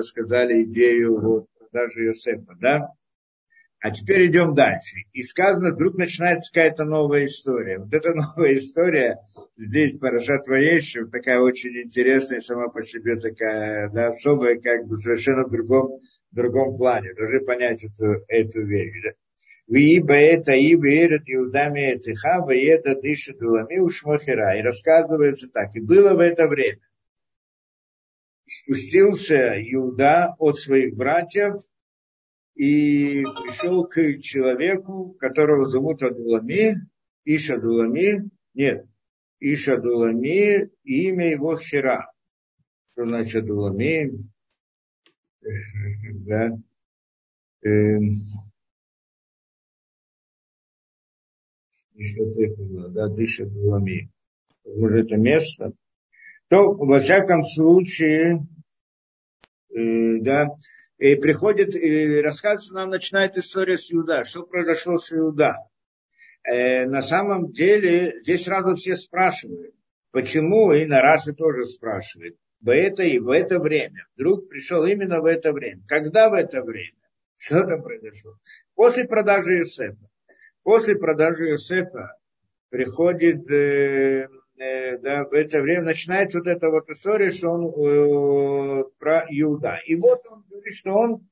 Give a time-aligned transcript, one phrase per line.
[0.00, 2.88] рассказали идею вот, продажи Йосефа, да?
[3.82, 4.96] А теперь идем дальше.
[5.14, 7.78] И сказано, вдруг начинается какая-то новая история.
[7.78, 9.16] Вот эта новая история,
[9.56, 15.44] здесь Парашат Воещев, такая очень интересная сама по себе, такая да, особая, как бы совершенно
[15.44, 17.14] в другом, в другом плане.
[17.14, 19.02] Должны понять эту, эту вещь.
[19.02, 19.10] Да?
[19.66, 24.58] Вииба это и верит иудами этиха, это дышит дулами ушмахера.
[24.58, 25.74] И рассказывается так.
[25.76, 26.80] И было в это время.
[28.50, 31.62] Спустился Иуда от своих братьев
[32.56, 36.74] и пришел к человеку, которого зовут Адулами,
[37.24, 38.86] Иша Дулами, нет,
[39.38, 42.10] Иша Дулами, имя его Хера.
[42.90, 44.18] Что значит Адулами?
[46.26, 46.58] Да.
[47.62, 48.10] Эм,
[51.94, 54.10] и что-то это было, да, дыша Дулами.
[54.64, 55.72] Может, это место.
[56.50, 58.44] То, во всяком случае,
[59.72, 60.48] э, да,
[60.98, 64.24] и приходит, и рассказывается нам, начинает история с Иуда.
[64.24, 65.58] Что произошло с Иуда?
[66.42, 69.76] Э, на самом деле, здесь сразу все спрашивают,
[70.10, 74.08] почему, и на Раши тоже спрашивает, в это и в это время.
[74.16, 75.82] Вдруг пришел именно в это время.
[75.86, 76.98] Когда в это время?
[77.36, 78.34] Что там произошло?
[78.74, 80.10] После продажи Юсефа.
[80.64, 82.16] После продажи Юсефа
[82.70, 84.28] приходит э,
[84.60, 89.78] Э, да, в это время начинается вот эта вот история, что он э, про Иуда.
[89.86, 91.28] И вот он говорит, что он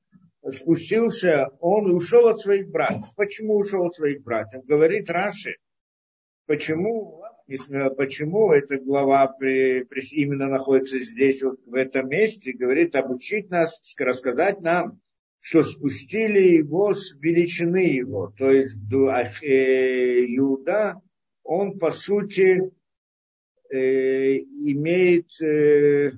[0.51, 3.05] спустился, он ушел от своих братьев.
[3.17, 4.65] Почему ушел от своих братьев?
[4.65, 5.57] Говорит Раши,
[6.47, 7.23] почему,
[7.99, 13.79] почему эта глава при, при, именно находится здесь, вот в этом месте, говорит, обучить нас,
[13.99, 15.03] рассказать нам,
[15.41, 18.33] что спустили его с величины его.
[18.39, 18.79] То есть
[19.43, 21.03] э, Иуда,
[21.43, 22.73] он по сути
[23.71, 26.13] э, имеет, э,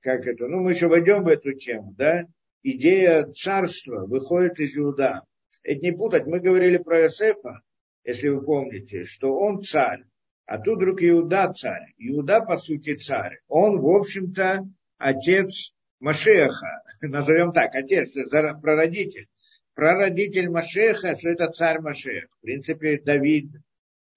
[0.00, 2.24] как это, ну мы еще войдем в эту тему, да,
[2.62, 5.22] идея царства выходит из Иуда.
[5.62, 7.60] Это не путать, мы говорили про Иосифа,
[8.04, 10.04] если вы помните, что он царь,
[10.48, 11.92] а тут вдруг Иуда царь.
[11.98, 13.38] Иуда, по сути, царь.
[13.48, 19.28] Он, в общем-то, отец Машеха, назовем так, отец, прародитель.
[19.74, 22.28] Прародитель Машеха, что это царь Машех.
[22.38, 23.50] В принципе, Давид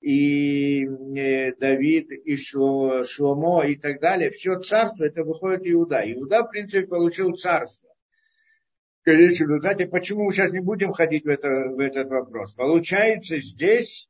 [0.02, 6.02] и э, Давид, и Шломо, и так далее, все царство, это выходит Иуда.
[6.12, 7.90] Иуда, в принципе, получил царство.
[9.06, 12.54] В результате, почему мы сейчас не будем ходить в, это, в этот вопрос?
[12.54, 14.10] Получается, здесь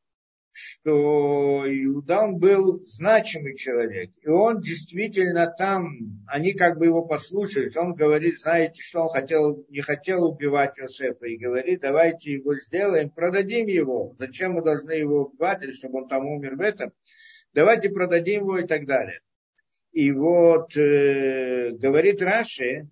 [0.53, 4.11] что Иуда он был значимый человек.
[4.21, 7.77] И он действительно там, они как бы его послушались.
[7.77, 11.25] Он говорит, знаете, что он хотел, не хотел убивать Иосифа.
[11.25, 14.13] И говорит, давайте его сделаем, продадим его.
[14.17, 16.91] Зачем мы должны его убивать, или чтобы он там умер в этом?
[17.53, 19.21] Давайте продадим его и так далее.
[19.93, 22.89] И вот э, говорит Раши,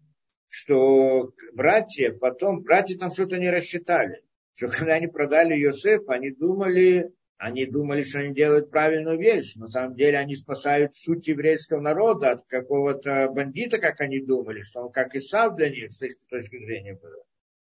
[0.50, 4.22] что братья потом, братья там что-то не рассчитали.
[4.56, 9.56] Что когда они продали Иосифа, они думали, они думали, что они делают правильную вещь.
[9.56, 14.82] На самом деле они спасают суть еврейского народа от какого-то бандита, как они думали, что
[14.82, 17.24] он как Исав для них с их точки зрения был.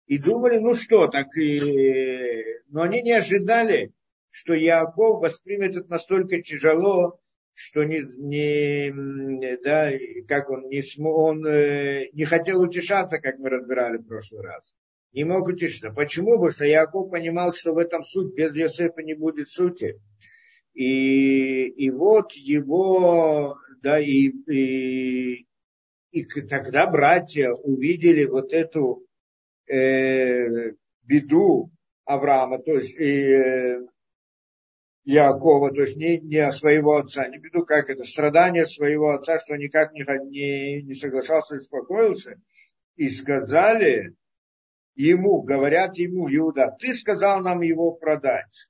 [0.08, 2.44] И думали, ну что, так и...
[2.70, 3.94] Но они не ожидали,
[4.32, 7.20] что Яков воспримет это настолько тяжело,
[7.54, 9.92] что не, не да,
[10.28, 14.74] как он не смог, он э, не хотел утешаться, как мы разбирали в прошлый раз
[15.14, 15.92] не мог утешиться.
[15.92, 16.34] Почему?
[16.34, 20.00] Потому что Яков понимал, что в этом суть, без Йосефа не будет сути.
[20.74, 25.46] И, и вот его, да, и, и,
[26.12, 29.06] и тогда братья увидели вот эту
[29.68, 30.72] э,
[31.04, 31.72] беду
[32.06, 33.86] Авраама, то есть э,
[35.04, 39.56] Якова, то есть не, не своего отца, не беду, как это, страдания своего отца, что
[39.56, 42.40] никак не, не, не соглашался и успокоился,
[42.96, 44.16] и сказали,
[45.02, 48.68] ему, говорят ему, Иуда, ты сказал нам его продать.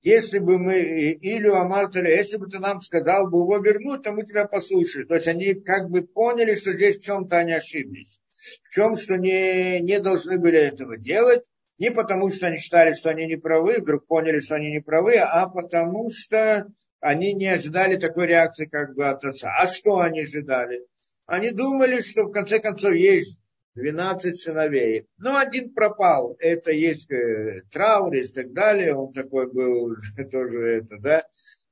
[0.00, 4.24] Если бы мы, или Амарталя, если бы ты нам сказал бы его вернуть, то мы
[4.24, 5.04] тебя послушали.
[5.04, 8.20] То есть они как бы поняли, что здесь в чем-то они ошиблись.
[8.64, 11.42] В чем, что не, не должны были этого делать.
[11.78, 15.16] Не потому, что они считали, что они не правы, вдруг поняли, что они не правы,
[15.16, 16.66] а потому что
[17.00, 19.52] они не ожидали такой реакции как бы от отца.
[19.60, 20.86] А что они ожидали?
[21.26, 23.40] Они думали, что в конце концов есть
[23.78, 25.06] 12 сыновей.
[25.18, 26.36] Но один пропал.
[26.40, 28.94] Это есть э, траур и так далее.
[28.94, 29.94] Он такой был
[30.30, 31.24] тоже это, да,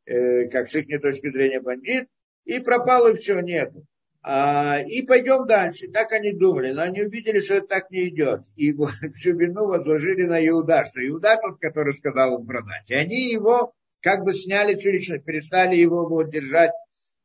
[0.07, 2.09] э, как с их точки зрения бандит.
[2.45, 3.85] И пропал, и все, нету.
[4.23, 5.89] А, и пойдем дальше.
[5.89, 8.43] Так они думали, но они увидели, что это так не идет.
[8.57, 8.73] И
[9.15, 12.89] всю вину возложили на Иуда, что Иуда тот, который сказал им продать.
[12.91, 16.73] И они его как бы сняли всю личность, перестали его вот, держать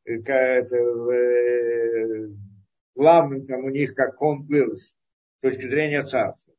[0.06, 0.75] э, как, это,
[3.01, 4.94] главным там у них, как он был, с
[5.42, 6.53] точки зрения царства.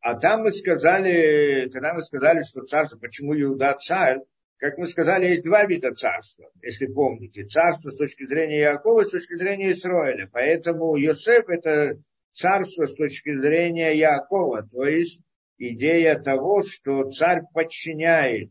[0.00, 4.18] А там мы сказали, когда мы сказали, что царство, почему Иуда царь,
[4.58, 7.46] как мы сказали, есть два вида царства, если помните.
[7.46, 10.28] Царство с точки зрения Якова, с точки зрения Израиля.
[10.30, 11.98] Поэтому Йосеф это
[12.32, 15.22] царство с точки зрения Якова, то есть
[15.56, 18.50] идея того, что царь подчиняет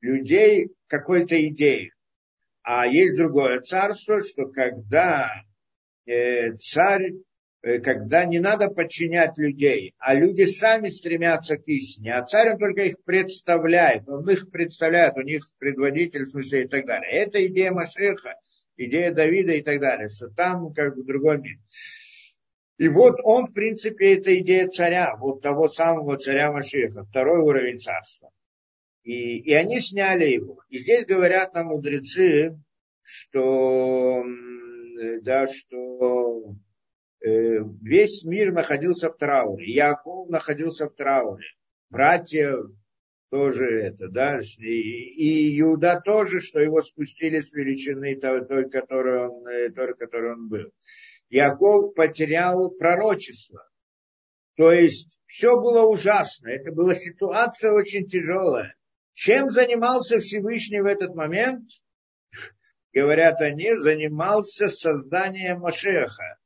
[0.00, 1.92] людей какой-то идее.
[2.72, 5.28] А есть другое царство, что когда
[6.06, 7.14] э, царь,
[7.62, 12.58] э, когда не надо подчинять людей, а люди сами стремятся к истине, а царь он
[12.60, 17.10] только их представляет, он их представляет, у них предводитель, в смысле и так далее.
[17.10, 18.36] Это идея Машеха,
[18.76, 21.58] идея Давида и так далее, что там как бы другой мир.
[22.78, 27.80] И вот он, в принципе, это идея царя, вот того самого царя Машеха, второй уровень
[27.80, 28.30] царства.
[29.02, 30.62] И, и они сняли его.
[30.68, 32.58] И здесь говорят нам мудрецы,
[33.02, 34.22] что,
[35.22, 36.54] да, что
[37.24, 39.72] э, весь мир находился в трауре.
[39.72, 41.46] Яков находился в трауре.
[41.88, 42.56] Братья
[43.30, 49.28] тоже это, да, и, и Иуда тоже, что его спустили с величины той, той, которой
[49.28, 50.70] он, э, той, которой он был.
[51.28, 53.66] Яков потерял пророчество.
[54.56, 56.48] То есть все было ужасно.
[56.48, 58.74] Это была ситуация очень тяжелая.
[59.20, 61.68] Чем занимался Всевышний в этот момент?
[62.94, 66.38] Говорят они, занимался созданием Машеха,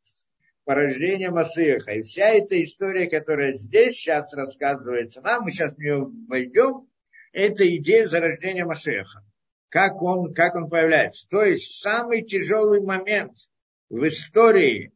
[0.64, 1.92] порождением Машеха.
[1.92, 6.88] И вся эта история, которая здесь сейчас рассказывается нам, мы сейчас в нее войдем,
[7.32, 9.24] это идея зарождения Машеха.
[9.68, 11.28] Как он, как он появляется.
[11.28, 13.38] То есть самый тяжелый момент–
[13.88, 14.92] в истории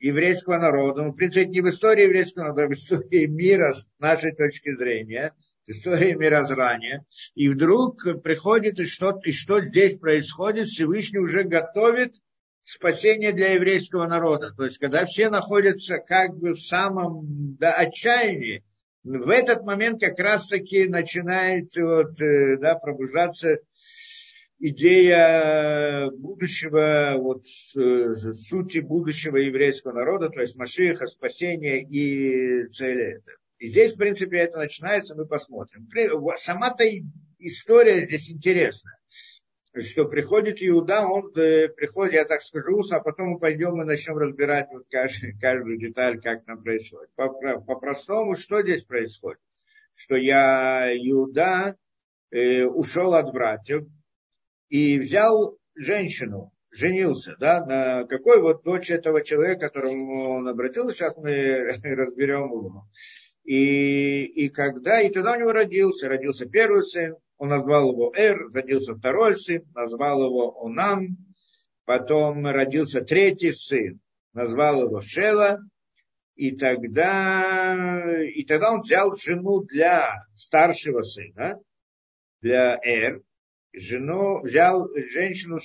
[0.00, 3.86] еврейского народа, ну, в принципе, не в истории еврейского народа, а в истории мира с
[4.00, 5.32] нашей точки зрения,
[5.68, 7.04] в истории мирозрания,
[7.34, 12.14] и вдруг приходит, и что, и что здесь происходит, Всевышний уже готовит
[12.62, 14.52] спасение для еврейского народа.
[14.56, 18.64] То есть, когда все находятся как бы в самом да, отчаянии,
[19.04, 23.58] в этот момент как раз-таки начинает вот, э, да, пробуждаться
[24.58, 33.32] идея будущего, вот сути будущего еврейского народа, то есть Машиха, спасения и цели это.
[33.58, 35.88] И здесь, в принципе, это начинается, мы посмотрим.
[36.36, 36.84] Сама-то
[37.38, 38.98] история здесь интересная
[39.80, 44.16] что приходит Иуда, он э, приходит, я так скажу, а потом мы пойдем и начнем
[44.16, 47.10] разбирать вот каждую, каждую деталь, как там происходит.
[47.14, 49.40] По-простому, что здесь происходит?
[49.94, 51.76] Что я, Иуда,
[52.30, 53.86] э, ушел от братьев,
[54.68, 60.94] и взял женщину, женился, да, на какой вот дочь этого человека, к которому он обратился,
[60.94, 61.32] сейчас мы
[61.82, 62.86] разберем его.
[63.48, 68.50] И, и когда, и тогда у него родился, родился первый сын, он назвал его Эр,
[68.52, 71.16] родился второй сын, назвал его Онам,
[71.86, 74.00] потом родился третий сын,
[74.34, 75.60] назвал его Шела,
[76.34, 81.58] и тогда, и тогда он взял жену для старшего сына,
[82.42, 83.22] для Эр,
[83.72, 85.58] жену, взял женщину,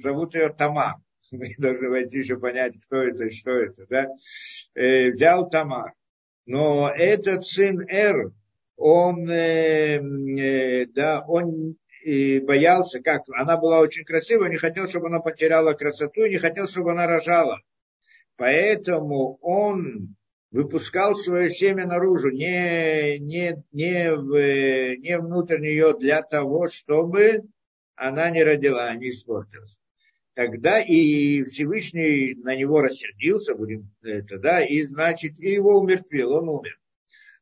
[0.00, 0.94] зовут ее Тамар.
[1.30, 4.06] Мы должны войти еще понять, кто это и что это, да?
[4.74, 5.92] Э, взял Тамар.
[6.46, 8.32] Но этот сын Эр,
[8.76, 15.06] он, э, э, да, он и боялся, как она была очень красивая, не хотел, чтобы
[15.06, 17.60] она потеряла красоту, не хотел, чтобы она рожала.
[18.36, 20.16] Поэтому он
[20.50, 27.42] выпускал свое семя наружу, не, не, не, в, не внутрь нее для того, чтобы
[27.94, 29.80] она не родила, не испортилась.
[30.34, 36.48] Тогда и Всевышний на него рассердился, будем это, да, и значит, и его умертвил, он
[36.48, 36.78] умер.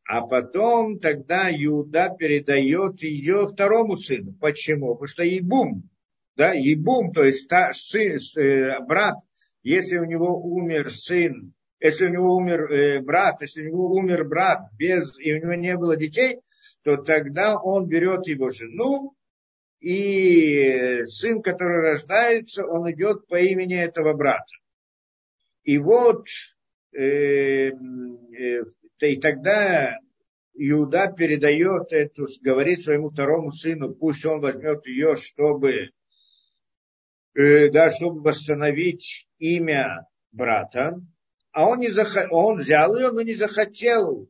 [0.04, 4.34] А потом тогда Иуда передает ее второму сыну.
[4.40, 4.94] Почему?
[4.94, 5.88] Потому что Ебум,
[6.36, 9.14] да, Ебум, то есть та, сын, э, брат,
[9.62, 14.24] если у него умер сын если у него умер э, брат, если у него умер
[14.24, 16.40] брат без, и у него не было детей,
[16.82, 19.14] то тогда он берет его жену,
[19.80, 24.52] и сын, который рождается, он идет по имени этого брата.
[25.64, 26.26] И вот,
[26.92, 28.62] э, э,
[29.00, 29.98] и тогда
[30.54, 35.90] Иуда передает эту, говорит своему второму сыну, пусть он возьмет ее, чтобы,
[37.34, 41.00] э, да, чтобы восстановить имя брата
[41.52, 42.16] а он, не зах...
[42.30, 44.28] он взял ее, но не захотел,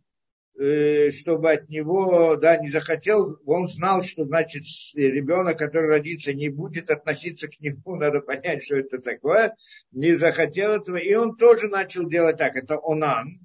[0.55, 4.65] чтобы от него, да, не захотел, он знал, что, значит,
[4.95, 9.57] ребенок, который родится, не будет относиться к нему, надо понять, что это такое,
[9.91, 13.41] не захотел этого, и он тоже начал делать так, это онан,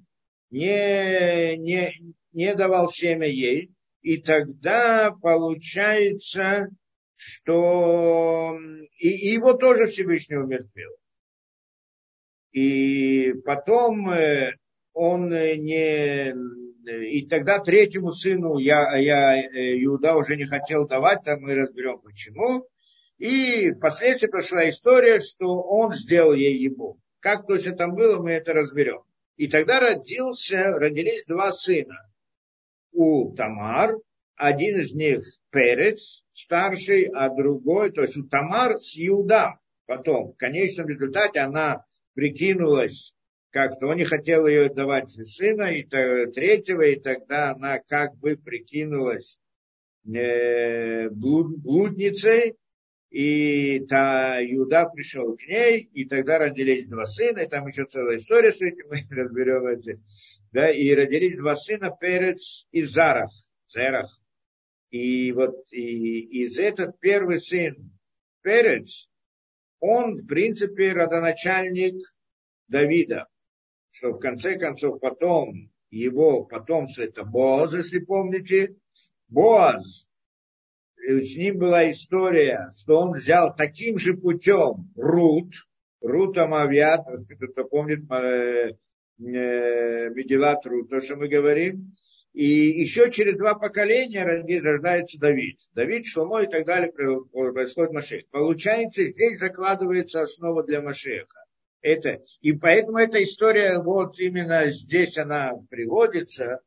[0.50, 3.72] не, не, не давал семя ей,
[4.02, 6.68] и тогда получается,
[7.16, 8.58] что
[8.98, 10.92] и, и его тоже Всевышний умертвил.
[12.52, 14.54] И потом э,
[14.92, 16.34] он не...
[16.86, 19.40] И тогда третьему сыну я, я
[19.82, 22.68] Иуда уже не хотел давать, там мы разберем почему.
[23.18, 27.00] И впоследствии прошла история, что он сделал ей ему.
[27.20, 29.02] Как точно там было, мы это разберем.
[29.36, 32.08] И тогда родился, родились два сына.
[32.92, 33.96] У Тамар,
[34.36, 39.58] один из них Перец, старший, а другой, то есть у Тамар с Иуда.
[39.86, 43.12] Потом, в конечном результате, она прикинулась
[43.56, 49.38] как-то, он не хотел ее давать сына, и третьего, и тогда она как бы прикинулась
[50.14, 52.58] э, блуд, блудницей,
[53.08, 58.18] и та Иуда пришел к ней, и тогда родились два сына, и там еще целая
[58.18, 60.02] история с этим, мы разберем это.
[60.52, 63.30] Да, и родились два сына, Перец и Зарах,
[63.70, 64.20] Зерах.
[64.90, 67.90] И вот и, из этот первый сын,
[68.42, 69.08] Перец,
[69.80, 71.96] он, в принципе, родоначальник
[72.68, 73.28] Давида,
[73.96, 78.76] что в конце концов потом его потомство это Боаз, если помните.
[79.28, 80.06] Боаз
[80.98, 85.54] с ним была история, что он взял таким же путем Рут,
[86.00, 88.72] Рут Амавиат, кто-то помнит э,
[89.18, 91.96] э, Медилат Рут, то, что мы говорим,
[92.34, 94.24] и еще через два поколения
[94.60, 95.58] рождается Давид.
[95.72, 98.28] Давид, Шломо и так далее происходит Машех.
[98.30, 101.45] Получается, здесь закладывается основа для Машеха.
[101.86, 106.58] Это, и поэтому эта история, вот именно здесь она приводится,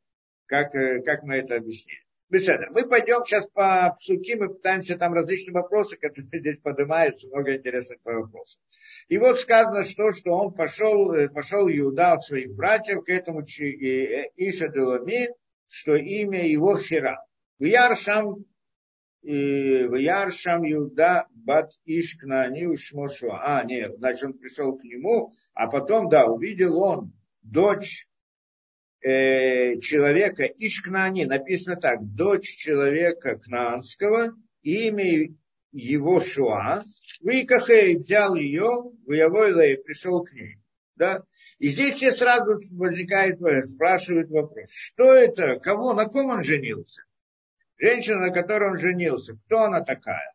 [0.45, 1.99] как, э, как мы это объяснили.
[2.29, 2.67] Беседа.
[2.69, 7.97] Мы пойдем сейчас по псуки, мы пытаемся там различные вопросы, которые здесь поднимаются, много интересных
[8.05, 8.61] вопросов.
[9.09, 13.41] И вот сказано, что, что он пошел, э, пошел Иуда от своих братьев к этому
[13.41, 15.35] э, Иша Делами,
[15.67, 17.25] что имя его Хира.
[17.59, 17.65] В
[19.21, 23.41] Яршам в Яршам Юда Бат Ишкнани Ушмошуа.
[23.43, 28.07] А, нет, значит, он пришел к нему, а потом, да, увидел он дочь
[29.01, 35.29] э, человека Ишкнани, написано так, дочь человека Кнаанского, имя
[35.71, 36.83] его Шуа,
[37.21, 38.69] Викахей взял ее,
[39.05, 40.57] Ваявой пришел к ней.
[40.95, 41.23] Да?
[41.59, 47.03] И здесь все сразу возникает, спрашивают вопрос, что это, кого, на ком он женился?
[47.79, 50.33] Женщина, на которой он женился, кто она такая?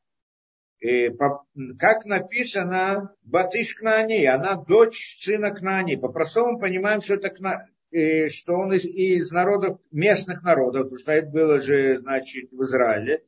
[0.80, 1.46] И по,
[1.78, 5.96] как написано Батыш Кнани, она дочь сына Кнани.
[5.96, 11.12] По-простому понимаем, что это Кна, и что он из, из народов, местных народов, потому что
[11.12, 13.22] это было же, значит, в Израиле,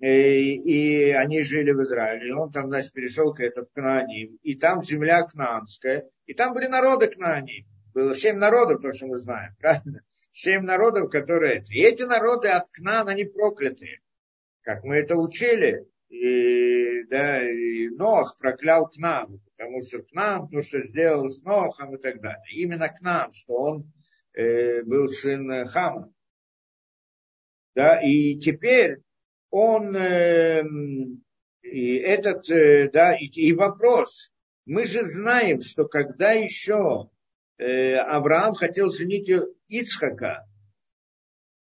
[0.00, 4.38] и, и они жили в Израиле, и он там, значит, перешел к этому, в Кнааним,
[4.42, 9.18] и там земля Кнаанская, и там были народы Кнааним, было семь народов, то, что мы
[9.18, 10.00] знаем, правильно?
[10.42, 11.64] Семь народов, которые...
[11.70, 14.00] И эти народы от Кнаан, они проклятые,
[14.62, 20.80] как мы это учили, и, да, и Нох проклял Кнаан, потому что Кнаан, то, что
[20.86, 22.42] сделал с Нохом и так далее.
[22.52, 23.92] Именно Кнаан, что он
[24.32, 26.12] Э, был сын Хама.
[27.74, 28.98] Да, и теперь
[29.50, 30.62] он, э,
[31.62, 34.32] и этот, э, да, и, и вопрос,
[34.66, 37.10] мы же знаем, что когда еще
[37.60, 39.30] Авраам хотел женить
[39.68, 40.46] Ицхака,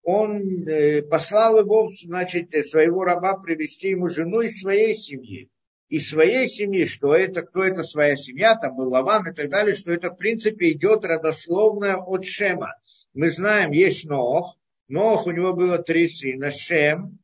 [0.04, 5.50] он э, послал его, значит, своего раба привести ему жену из своей семьи
[5.90, 9.76] из своей семьи, что это, кто это своя семья, там был Лаван и так далее,
[9.76, 12.76] что это в принципе идет родословно от Шема.
[13.14, 17.20] Мы знаем, есть Нох, Нох у него было три сына, Шем,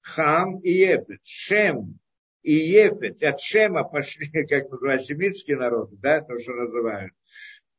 [0.00, 1.20] Хам и Ефет.
[1.24, 1.98] Шем
[2.42, 7.12] и Ефет от Шема пошли, как называют, семитский народ, да, то, что называют.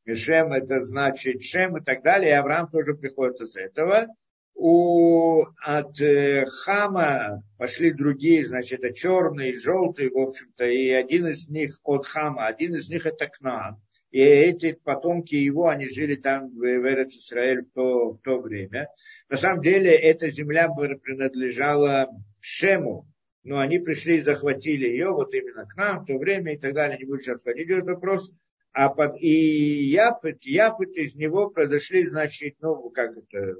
[0.06, 4.08] Шем это значит Шем и так далее, и Авраам тоже приходит из этого
[4.54, 11.48] у, от э, Хама пошли другие, значит, это черные, желтые, в общем-то, и один из
[11.48, 13.80] них от Хама, один из них это Кнаан.
[14.10, 18.88] И эти потомки его, они жили там в Эрец Исраэль в то, в то время.
[19.28, 22.08] На самом деле, эта земля принадлежала
[22.40, 23.08] Шему,
[23.42, 26.74] но они пришли и захватили ее, вот именно к нам в то время и так
[26.74, 28.30] далее, не буду сейчас входить в этот вопрос.
[28.74, 33.54] А под, и Япет, Япет из него произошли, значит, ну, как это,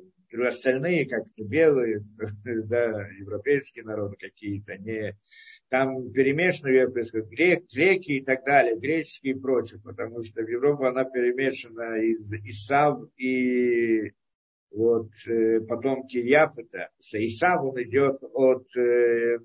[0.49, 2.01] остальные как-то белые,
[2.65, 5.17] да, европейские народы какие-то, не,
[5.69, 10.85] там перемешаны происходит, грек, греки и так далее, греческие и прочее, потому что в Европу
[10.85, 14.13] она перемешана из Исав и
[14.73, 19.39] вот э, потомки Яфета, что Исав он идет от, э,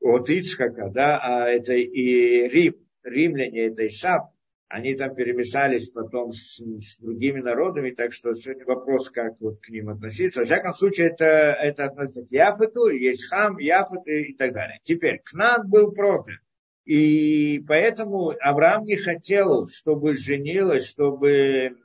[0.00, 4.30] от Ицхака, да, а это и Рим, римляне это Исав,
[4.72, 9.68] они там перемешались потом с, с другими народами, так что сегодня вопрос, как вот к
[9.68, 10.40] ним относиться.
[10.40, 14.80] Во всяком случае, это, это относится к Яфету, есть Хам, Яфет и, и так далее.
[14.82, 16.40] Теперь, Кнан был проклят.
[16.86, 21.76] И поэтому Авраам не хотел, чтобы женилась, чтобы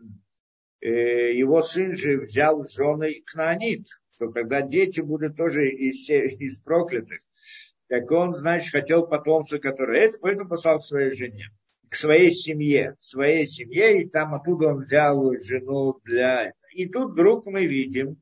[0.80, 7.20] э, его сын же взял женой Кнаанит, что когда дети будут тоже из, из проклятых.
[7.88, 11.52] Так он, значит, хотел потомство, которое это, поэтому послал к своей жене,
[11.90, 16.54] к своей семье, к своей семье, и там оттуда он взял жену для.
[16.74, 18.22] И тут вдруг мы видим,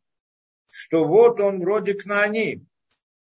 [0.69, 2.63] что вот он вроде Кнаанит.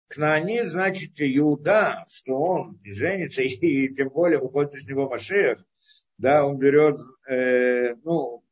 [0.08, 5.64] Кнаанит значит Иуда, что он женится, и тем более выходит из него Машех,
[6.18, 8.44] да, он берет, э, ну,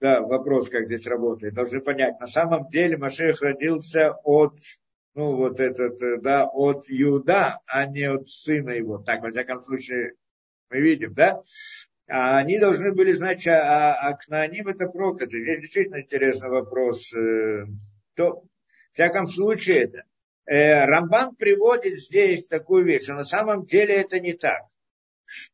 [0.00, 2.20] да, вопрос, как здесь работает, должны понять.
[2.20, 4.58] На самом деле Машех родился от,
[5.18, 8.98] ну, вот этот, э, да, от Иуда, а не от сына его.
[8.98, 10.12] Так, во всяком случае,
[10.70, 11.42] мы видим, да?
[12.06, 15.42] А они должны были знать, а, а, а Кнааним это проклятый.
[15.42, 17.12] Здесь действительно интересный вопрос.
[17.12, 17.64] Э,
[18.14, 20.04] то, в всяком случае, это.
[20.46, 24.62] Э, Рамбан приводит здесь такую вещь, что на самом деле это не так.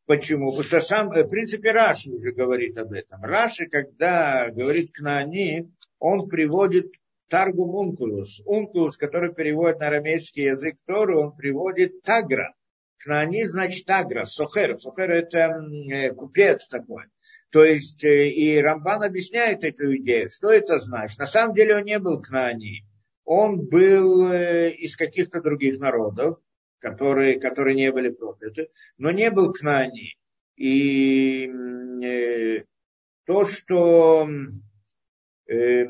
[0.04, 0.50] Почему?
[0.50, 3.24] Потому что сам, в принципе, Раши уже говорит об этом.
[3.24, 6.92] Раши, когда говорит к Нани, он приводит
[7.28, 8.40] Таргум Ункулус.
[8.44, 12.54] Ункулус, который переводит на арамейский язык Тору, он приводит Тагра.
[12.98, 14.74] Кнани значит Тагра, Сохер.
[14.76, 17.04] Сохер это э, купец такой.
[17.50, 20.28] То есть, э, и Рамбан объясняет эту идею.
[20.28, 21.18] Что это значит?
[21.18, 22.84] На самом деле он не был Кнани.
[23.24, 26.38] Он был из каких-то других народов
[26.84, 30.18] которые, которые не были прокляты, но не был к Кнани.
[30.54, 31.50] И
[32.04, 32.64] э,
[33.24, 34.28] то, что
[35.48, 35.86] э,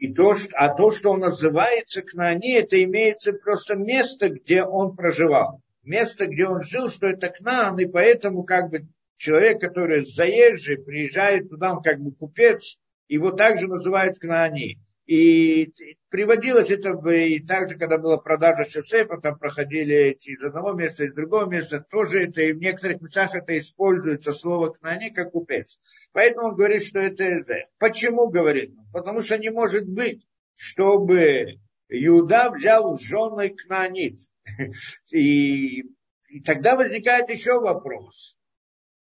[0.00, 4.96] и то, что, а то, что он называется Кнани, это имеется просто место, где он
[4.96, 5.60] проживал.
[5.82, 8.86] Место, где он жил, что это Кнаан, и поэтому как бы
[9.18, 12.78] человек, который заезжий, приезжает туда, он как бы купец,
[13.08, 14.78] его также называют Кнаани.
[15.06, 15.72] И
[16.08, 21.14] приводилось это и также, когда была продажа шефсейфа, там проходили эти из одного места, из
[21.14, 25.80] другого места, тоже это, и в некоторых местах это используется слово кнани как купец.
[26.12, 27.54] Поэтому он говорит, что это.
[27.78, 28.72] Почему говорит?
[28.92, 30.24] Потому что не может быть,
[30.54, 34.20] чтобы Иуда взял женой кнанит.
[35.10, 35.82] И,
[36.28, 38.36] и тогда возникает еще вопрос.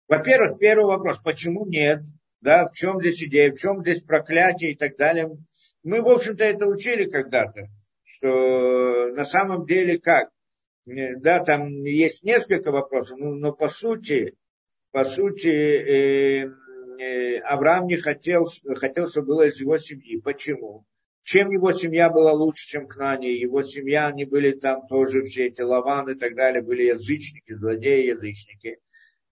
[0.08, 2.02] Во-первых, первый вопрос, почему нет?
[2.40, 5.30] Да, в чем здесь идея, в чем здесь проклятие и так далее.
[5.82, 7.68] Мы, в общем-то, это учили когда-то,
[8.04, 10.30] что на самом деле как?
[10.84, 14.34] Да, там есть несколько вопросов, но, но по сути,
[14.90, 16.50] по сути, э,
[16.98, 20.20] э, Авраам не хотел, хотел, чтобы было из его семьи.
[20.20, 20.84] Почему?
[21.24, 23.28] Чем его семья была лучше, чем Кнани?
[23.28, 28.08] Его семья, они были там тоже все эти лаваны и так далее, были язычники, злодеи,
[28.08, 28.78] язычники.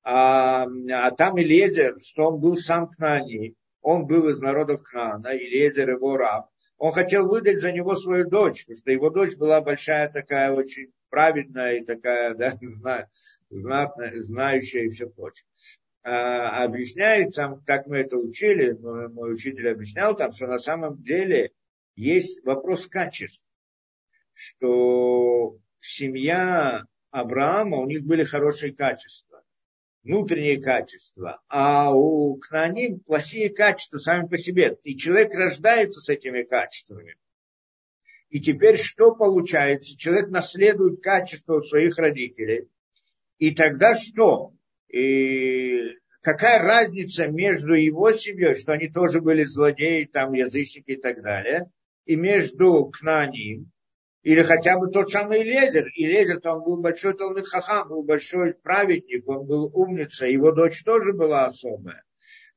[0.03, 5.91] А, а там Илезер, что он был сам Кнани, он был из народов Кнаана, Илезер
[5.91, 10.11] его раб, он хотел выдать за него свою дочь, потому что его дочь была большая
[10.11, 12.59] такая, очень праведная и такая, да,
[13.51, 15.47] знатная, знающая и все прочее.
[16.03, 21.03] А, объясняет там, как мы это учили, мой, мой учитель объяснял там, что на самом
[21.03, 21.53] деле
[21.97, 23.43] есть вопрос качеств,
[24.33, 29.30] что семья Авраама, у них были хорошие качества
[30.03, 34.79] внутренние качества, а у кнаним плохие качества сами по себе.
[34.83, 37.17] И человек рождается с этими качествами.
[38.31, 39.97] И теперь что получается?
[39.97, 42.69] Человек наследует качество своих родителей.
[43.39, 44.53] И тогда что?
[44.89, 51.23] И какая разница между его семьей, что они тоже были злодеи, там язычники и так
[51.23, 51.71] далее,
[52.05, 53.71] и между Кнаним,
[54.23, 55.87] или хотя бы тот самый Лезер.
[55.95, 60.83] И Лезер-то он был большой Талмит Хахам, был большой праведник, он был умница, его дочь
[60.85, 62.05] тоже была особая.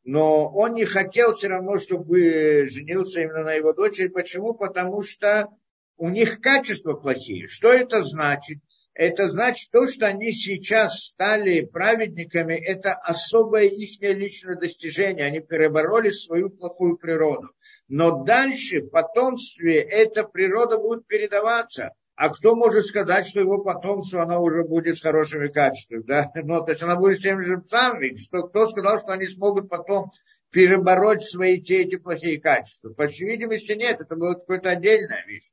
[0.03, 4.09] Но он не хотел все равно, чтобы женился именно на его дочери.
[4.09, 4.53] Почему?
[4.53, 5.47] Потому что
[5.95, 7.47] у них качества плохие.
[7.47, 8.59] Что это значит?
[8.93, 15.25] Это значит то, что они сейчас стали праведниками, это особое их личное достижение.
[15.25, 17.49] Они перебороли свою плохую природу
[17.87, 21.91] но дальше в потомстве эта природа будет передаваться.
[22.15, 26.31] А кто может сказать, что его потомство, оно уже будет с хорошими качествами, да?
[26.43, 28.15] Ну, то есть она будет с теми же самыми.
[28.15, 30.11] Что, кто сказал, что они смогут потом
[30.51, 32.93] перебороть свои те эти плохие качества?
[32.93, 35.49] По всей видимости, нет, это была какая-то отдельная вещь.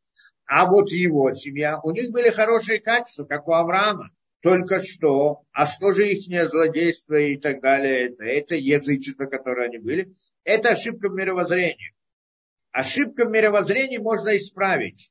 [0.50, 4.10] А вот его семья, у них были хорошие качества, как у Авраама.
[4.42, 9.78] Только что, а что же их злодейство и так далее, это, это язычество, которое они
[9.78, 11.94] были, это ошибка в мировоззрении
[12.72, 15.10] ошибка в мировоззрении можно исправить.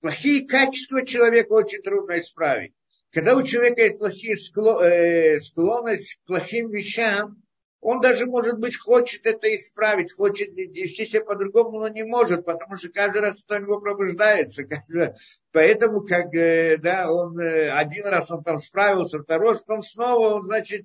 [0.00, 2.72] Плохие качества человека очень трудно исправить.
[3.10, 7.42] Когда у человека есть плохие э, склонность к плохим вещам,
[7.80, 12.76] Он даже, может быть, хочет это исправить, хочет вести себя по-другому, но не может, потому
[12.76, 14.64] что каждый раз что у него пробуждается.
[15.52, 20.34] Поэтому, как, э, да, он э, один раз он там справился, второй раз, потом снова
[20.34, 20.84] он, значит,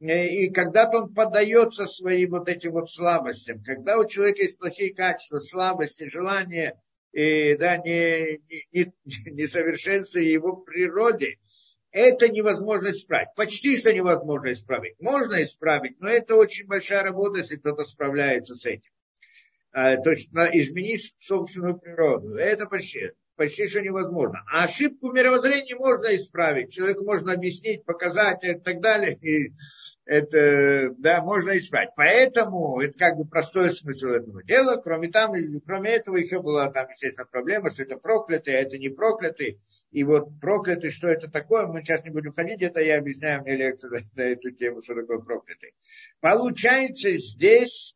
[0.00, 3.62] э, и когда-то он поддается своим вот этим вот слабостям.
[3.62, 6.78] Когда у человека есть плохие качества, слабости, желания,
[7.12, 8.92] и, да, не, не, не,
[9.30, 11.38] несовершенство его природе,
[11.94, 13.28] это невозможно исправить.
[13.36, 15.00] Почти что невозможно исправить.
[15.00, 18.90] Можно исправить, но это очень большая работа, если кто-то справляется с этим.
[19.70, 22.36] А, то есть изменить собственную природу.
[22.36, 24.42] Это почти, почти что невозможно.
[24.50, 26.72] А ошибку мировоззрения можно исправить.
[26.72, 29.16] Человеку можно объяснить, показать и так далее.
[29.16, 29.52] И
[30.04, 31.90] это, да, можно исправить.
[31.96, 34.76] Поэтому это как бы простой смысл этого дела.
[34.76, 35.32] Кроме, там,
[35.66, 39.58] кроме этого еще была там, естественно, проблема, что это проклятый, а это не проклятый.
[39.90, 43.54] И вот проклятый, что это такое, мы сейчас не будем ходить, это я объясняю мне
[43.54, 45.72] лекцию на, эту тему, что такое проклятый.
[46.20, 47.94] Получается здесь,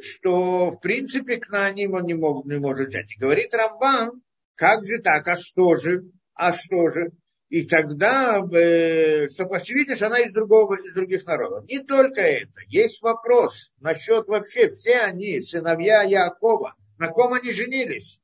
[0.00, 3.12] что в принципе к ним он не, мог, не может взять.
[3.12, 4.22] И говорит Рамбан,
[4.56, 7.12] как же так, а что же, а что же?
[7.48, 11.64] И тогда, э, что видишь, она из, другого, из других народов.
[11.68, 12.52] Не только это.
[12.66, 18.20] Есть вопрос насчет вообще, все они, сыновья Якова, на ком они женились?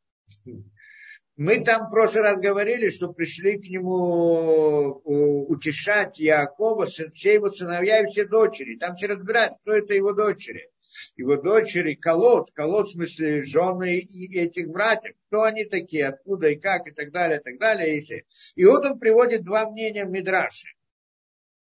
[1.37, 5.01] Мы там в прошлый раз говорили, что пришли к нему
[5.49, 8.77] утешать Якова, все его сыновья и все дочери.
[8.77, 10.69] Там все разбирать, кто это его дочери.
[11.17, 15.15] Его дочери, колод, колод в смысле жены и этих братьев.
[15.29, 18.25] Кто они такие, откуда и как, и так далее, и так далее.
[18.55, 20.75] И вот он приводит два мнения в.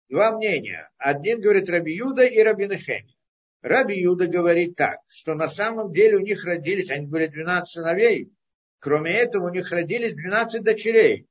[0.09, 0.89] Два мнения.
[0.97, 3.15] Один говорит Раби Юда и Раби Нехеми.
[3.61, 8.31] Раби Юда говорит так, что на самом деле у них родились, они были 12 сыновей,
[8.79, 11.27] Кроме этого, у них родились 12 дочерей.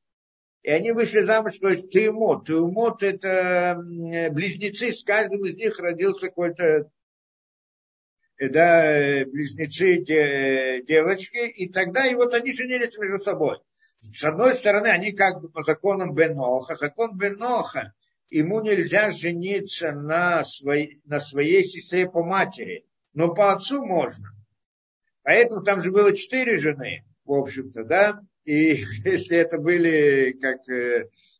[0.62, 2.46] И они вышли замуж, то есть Тиумот.
[2.46, 6.90] Тиумот– это близнецы, с каждым из них родился какой-то
[8.38, 9.98] да, близнецы
[10.86, 13.58] девочки, и тогда и вот они женились между собой.
[13.98, 17.94] С одной стороны, они как бы по законам Беноха, закон Беноха,
[18.30, 24.28] ему нельзя жениться на, своей, на своей сестре по матери, но по отцу можно.
[25.22, 30.60] Поэтому там же было четыре жены в общем-то, да, и если это были как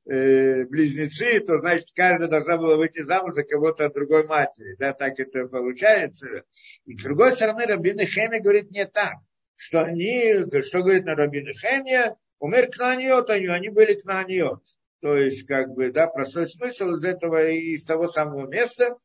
[0.09, 4.93] э, близнецы, то значит каждая должна была выйти замуж за кого-то от другой матери, да,
[4.93, 6.45] так это получается.
[6.87, 9.15] И с другой стороны, Рабин Хеми говорит не так,
[9.57, 14.63] что они, что говорит на Рабин Хеми, умер кнаниот, они, они были кнаниот.
[15.01, 18.97] То есть, как бы, да, простой смысл из этого, из того самого места,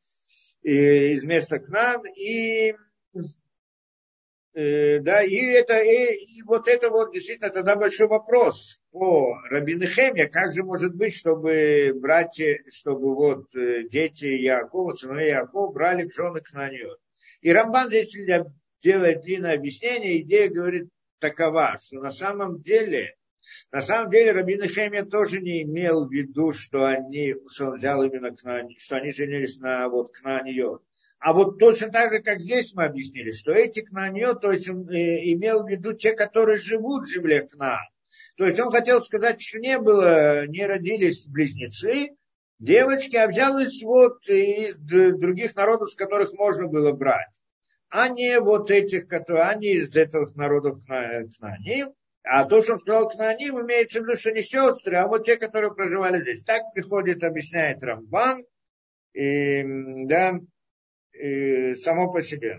[0.62, 2.83] из места Кнан, и Э,
[4.54, 10.52] да, и это, и, и вот это вот действительно тогда большой вопрос по Рабинехеме, как
[10.52, 16.40] же может быть, чтобы братья, чтобы вот э, дети Якова, сыновья Якова брали в жены
[16.40, 16.96] к нее.
[17.40, 18.16] И Рамбан здесь
[18.80, 20.88] делает длинное объяснение, идея говорит
[21.18, 23.16] такова, что на самом деле,
[23.72, 28.04] на самом деле Рабин Хемия тоже не имел в виду, что они, что он взял
[28.04, 28.40] именно к
[28.78, 30.78] что они женились на вот к нее.
[31.24, 34.86] А вот точно так же, как здесь мы объяснили, что эти кнанье, то есть он
[34.90, 37.80] э, имел в виду те, которые живут в земле кна.
[38.36, 42.10] То есть он хотел сказать, что не было, не родились близнецы,
[42.58, 47.32] девочки, а взялись вот из других народов, с которых можно было брать.
[47.88, 51.94] А не вот этих, которые, они из этих народов кнаним.
[52.22, 55.38] А то, что он сказал кнаним, имеется в виду, что не сестры, а вот те,
[55.38, 56.44] которые проживали здесь.
[56.44, 58.44] Так приходит, объясняет Рамбан.
[59.14, 59.62] И,
[60.04, 60.38] да,
[61.14, 62.58] э, само по себе.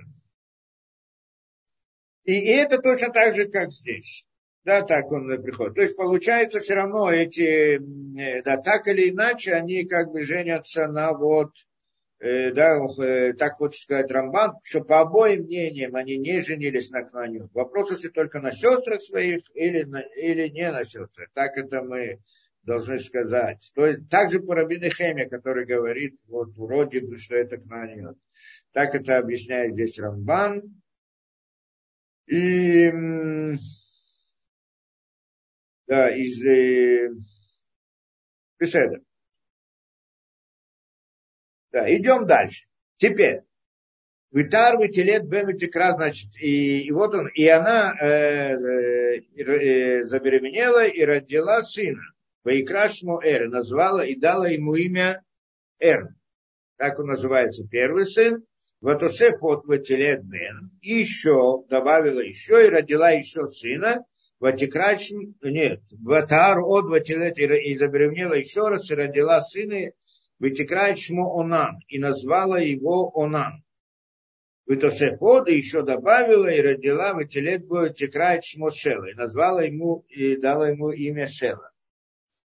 [2.24, 4.26] И, это точно так же, как здесь.
[4.64, 5.76] Да, так он приходит.
[5.76, 7.80] То есть получается все равно эти,
[8.20, 11.52] э, да, так или иначе, они как бы женятся на вот,
[12.20, 17.04] э, да, э, так хочет сказать Рамбан, что по обоим мнениям они не женились на
[17.04, 17.52] Кнаню.
[17.54, 21.30] Вопрос, если только на сестрах своих или, на, или не на сестрах.
[21.36, 22.18] Так это мы
[22.66, 23.72] должны сказать.
[23.76, 28.18] То есть также по Рабине Хеме, который говорит, вот вроде бы, что это Кнаньот.
[28.74, 30.64] Так это объясняет здесь Рамбан.
[32.28, 32.92] И
[35.88, 37.12] да, из э,
[38.60, 39.00] Беседа.
[41.72, 42.68] Да, идем дальше.
[42.98, 43.42] Теперь.
[44.32, 50.86] Витар, Витилет, Бен, Витикра, значит, и, и вот он, и она э, э, э, забеременела
[50.88, 52.02] и родила сына.
[52.46, 55.24] Вайкрашму Эр, назвала и дала ему имя
[55.80, 56.10] Эр.
[56.78, 58.46] Так он называется первый сын.
[58.82, 60.70] Ватосеф от Ватилет Бен.
[60.82, 64.06] И еще, добавила еще и родила еще сына.
[64.40, 69.92] Ватикрач, нет, Ватар от Ватилет и забеременела еще раз и родила сына
[70.38, 71.80] Ватикрачму Онан.
[71.88, 73.64] И назвала его Онан.
[74.68, 79.10] Витосефода еще добавила и родила Вателет будет Текрает Шмошела.
[79.10, 81.72] И назвала ему, и дала ему имя Шела.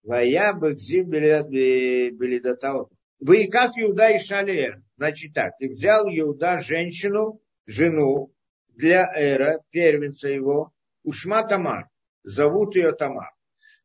[0.08, 2.90] Вая Бекзим Белидатаот.
[3.20, 4.82] Вы как Иуда и Шалея.
[4.96, 8.32] Значит так, и взял Иуда женщину, жену
[8.68, 11.90] для Эра, первенца его, Ушма Тамар.
[12.22, 13.32] Зовут ее Тамар.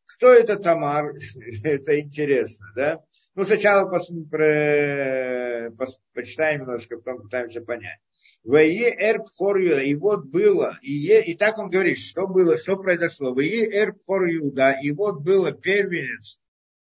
[0.05, 1.13] Кто это Тамар?
[1.65, 3.03] это интересно, да?
[3.35, 7.99] Ну, сначала пос, про, пос, почитаем немножко, потом пытаемся понять.
[8.43, 12.75] Вае эрб хор и вот было, и, е, и так он говорит, что было, что
[12.75, 13.33] произошло.
[13.33, 16.41] Вае эрб хор Иуда, и вот было первенец,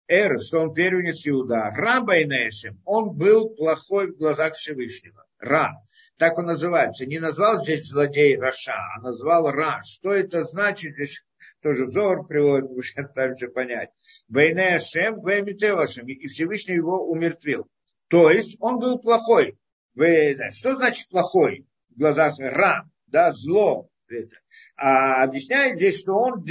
[0.08, 5.26] эр, что он первенец Иуда, раба Инешем, он был плохой в глазах Всевышнего.
[5.40, 5.72] Ра,
[6.18, 7.06] так он называется.
[7.06, 9.82] Не назвал здесь злодей Раша, а назвал Ра.
[9.84, 10.94] Что это значит?
[10.94, 11.24] Здесь
[11.62, 13.90] тоже Зор приводит, мы пытаемся понять.
[14.30, 17.68] Войне Ашем, Веймитевашем, и Всевышний его умертвил.
[18.10, 19.58] То есть он был плохой.
[19.98, 23.90] Что значит плохой в глазах Ра, да, зло?
[24.08, 24.36] Это.
[24.76, 26.46] А объясняет здесь, что он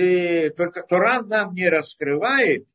[0.56, 2.66] только Торан нам не раскрывает,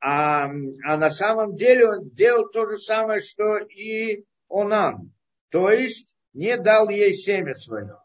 [0.00, 0.50] а,
[0.84, 5.12] а на самом деле он делал то же самое, что и Онан.
[5.50, 7.98] То есть не дал ей семя свое.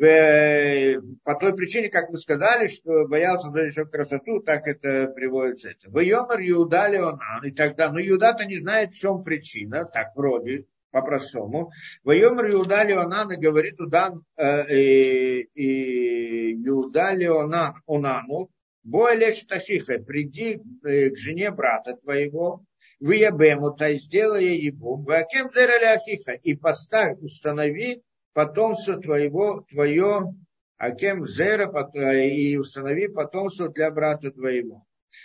[0.00, 5.74] Э, по той причине, как мы сказали, что боялся за еще красоту, так это приводится.
[5.84, 10.66] В Йомар Иуда Леонан, и тогда, но Иуда-то не знает, в чем причина, так вроде,
[10.90, 11.70] по-простому.
[12.04, 18.50] В Йомар Иуда Леонан и говорит Удан, э, и Иуда Леонан Онану,
[18.82, 22.64] Бойле Штахиха, приди э, к жене брата твоего,
[23.00, 30.34] в Ябему, то сделай ему, в Акем Зераляхиха, и поставь, установи потомство твоего, твое,
[30.78, 34.84] Акем Зера, и установи потомство для брата твоего.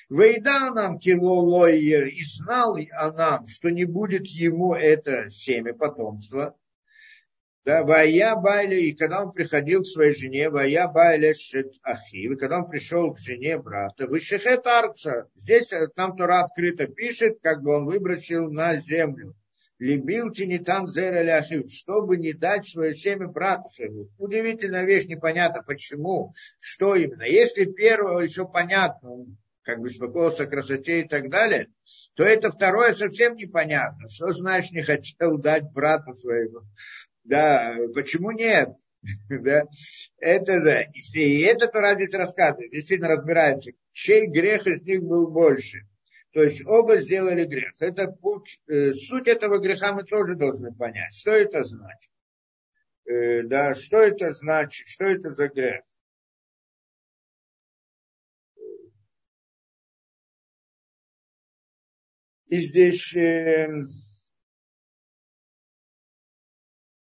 [0.09, 6.55] Вейда нам килолой, и знал Анам, что не будет ему это семя потомства.
[7.65, 12.35] Да, Вая Байля, и когда он приходил к своей жене, Вая Байля Шет Ахив, и
[12.35, 17.73] когда он пришел к жене брата, Вышехет Арца, здесь нам Тора открыто пишет, как бы
[17.73, 19.35] он выбросил на землю
[19.79, 24.07] Любил Тинитан Зера Ляхив, чтобы не дать свое семя брату своему.
[24.17, 27.23] Удивительная вещь, непонятно почему, что именно.
[27.23, 31.69] Если первого еще понятно, он как бы беспокоился о красоте и так далее,
[32.15, 34.07] то это второе совсем непонятно.
[34.07, 36.59] Что значит не хотел дать брату своему?
[37.23, 38.69] Да, почему нет?
[39.29, 39.63] да,
[40.17, 40.83] это да.
[41.13, 45.87] И это Тора здесь рассказывает, действительно разбирается, чей грех из них был больше.
[46.33, 47.73] То есть оба сделали грех.
[47.79, 51.13] Это путь, э, суть этого греха мы тоже должны понять.
[51.13, 52.11] Что это значит?
[53.05, 54.87] Э, да, что это значит?
[54.87, 55.83] Что это за грех?
[62.47, 63.67] И здесь, э,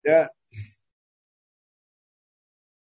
[0.03, 0.31] да,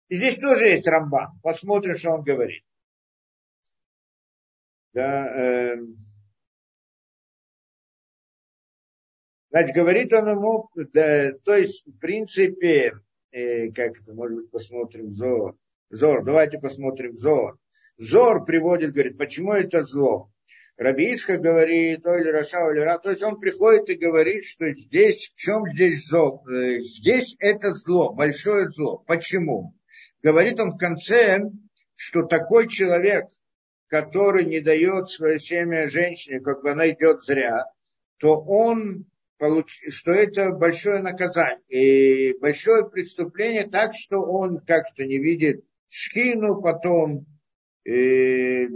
[0.10, 1.40] и здесь тоже есть Рамбан.
[1.42, 2.64] Посмотрим, что он говорит.
[4.94, 5.78] Да, э,
[9.52, 12.94] Значит, говорит он ему, да, то есть, в принципе,
[13.32, 15.58] э, как это, может быть, посмотрим Зор.
[15.90, 17.58] Зор, давайте посмотрим Зор.
[17.98, 20.30] Зор приводит, говорит, почему это зло?
[20.80, 25.36] Рабииска говорит, или Раша, или Ра, то есть он приходит и говорит, что здесь, в
[25.36, 26.42] чем здесь зло?
[26.50, 29.04] Э, здесь это зло, большое зло.
[29.06, 29.76] Почему?
[30.24, 31.42] Говорит он в конце,
[31.96, 33.26] что такой человек,
[33.88, 37.66] который не дает свое семя женщине, как бы она идет зря,
[38.18, 39.06] то он
[39.90, 47.26] что это большое наказание и большое преступление, так что он как-то не видит шкину потом.
[47.86, 48.68] И,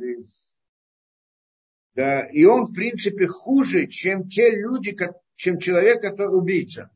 [1.96, 4.98] да, и он, в принципе, хуже, чем те люди,
[5.36, 6.90] чем человек, который убийца.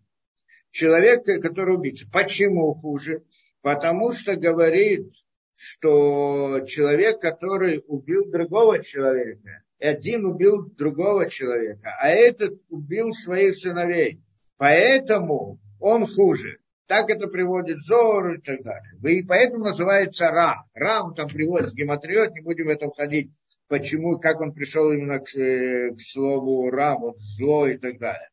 [0.72, 2.08] Человек, который убийца.
[2.12, 3.24] Почему хуже?
[3.62, 5.12] Потому что говорит,
[5.54, 14.22] что человек, который убил другого человека, один убил другого человека, а этот убил своих сыновей.
[14.58, 16.60] Поэтому он хуже.
[16.88, 19.20] Так это приводит Зор и так далее.
[19.20, 20.64] И поэтому называется Ра.
[20.74, 23.30] Ра он там приводит гематриот, не будем в этом ходить.
[23.68, 28.30] Почему, как он пришел именно к, э, к слову Ра, вот зло и так далее.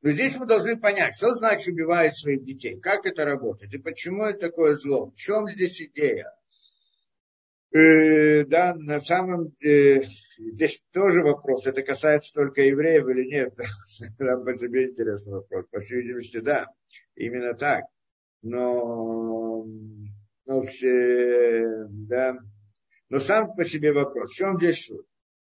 [0.00, 4.24] Но здесь мы должны понять, что значит убивать своих детей, как это работает и почему
[4.24, 6.32] это такое зло, в чем здесь идея.
[7.74, 10.06] Э, да, на самом деле,
[10.38, 13.54] здесь тоже вопрос, это касается только евреев или нет.
[14.18, 15.66] Нам по себе интересный вопрос.
[15.70, 16.66] По всей видимости, да,
[17.14, 17.84] именно так.
[18.42, 19.64] Но,
[20.46, 22.38] но все, да,
[23.12, 25.04] но сам по себе вопрос, в чем здесь суть?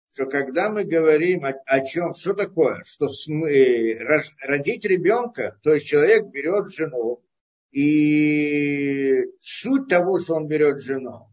[0.10, 5.74] что когда мы говорим о, о чем, что такое, что см, э, родить ребенка, то
[5.74, 7.22] есть человек берет жену,
[7.72, 11.28] и суть того, что он берет жену,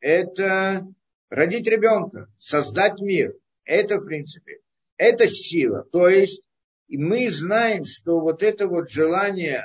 [0.00, 0.86] это
[1.28, 3.36] родить ребенка, создать мир.
[3.66, 4.60] Это, в принципе,
[4.96, 5.86] это сила.
[5.92, 6.42] То есть
[6.88, 9.62] мы знаем, что вот это вот желание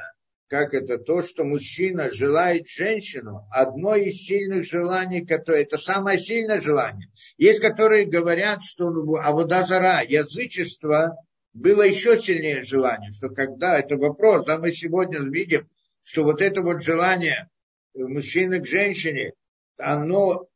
[0.47, 6.61] как это то, что мужчина желает женщину, одно из сильных желаний, которое, это самое сильное
[6.61, 7.11] желание.
[7.37, 11.17] Есть, которые говорят, что Аводазара, язычество,
[11.53, 15.67] было еще сильнее желание, что когда, это вопрос, да, мы сегодня видим,
[16.03, 17.49] что вот это вот желание
[17.93, 19.33] мужчины к женщине,
[19.77, 20.47] оно,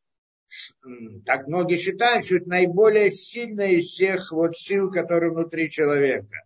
[1.26, 6.38] так многие считают, что это наиболее сильное из всех вот сил, которые внутри человека.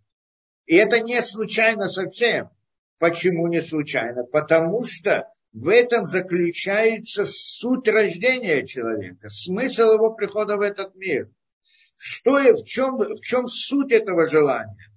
[0.66, 2.50] И это не случайно совсем.
[2.98, 4.24] Почему не случайно?
[4.24, 11.30] Потому что в этом заключается суть рождения человека, смысл его прихода в этот мир.
[11.98, 14.92] Что, в, чем, в чем суть этого желания?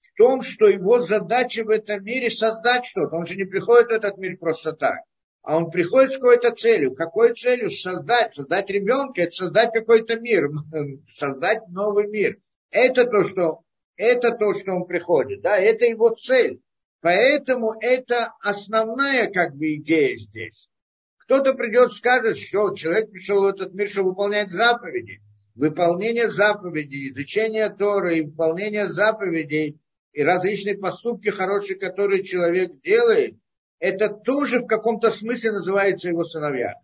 [0.00, 3.16] В том, что его задача в этом мире создать что-то.
[3.16, 5.00] Он же не приходит в этот мир просто так.
[5.42, 6.94] А он приходит с какой-то целью.
[6.94, 7.70] Какой целью?
[7.70, 8.34] Создать.
[8.34, 10.48] Создать ребенка, это создать какой-то мир.
[11.16, 12.38] Создать новый мир.
[12.70, 13.62] Это то, что,
[13.96, 15.42] это то, что он приходит.
[15.42, 15.56] Да?
[15.58, 16.60] Это его цель.
[17.02, 20.70] Поэтому это основная как бы идея здесь.
[21.18, 25.20] Кто-то придет скажет, что человек пришел в этот мир, чтобы выполнять заповеди.
[25.56, 29.80] Выполнение заповедей, изучение Торы выполнение заповедей
[30.12, 33.36] и различные поступки хорошие, которые человек делает,
[33.80, 36.74] это тоже в каком-то смысле называется его сыновья.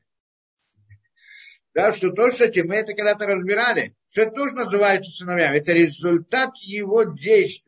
[1.74, 5.58] Да, что то, что мы это когда-то разбирали, что тоже называется сыновьями.
[5.58, 7.67] Это результат его действий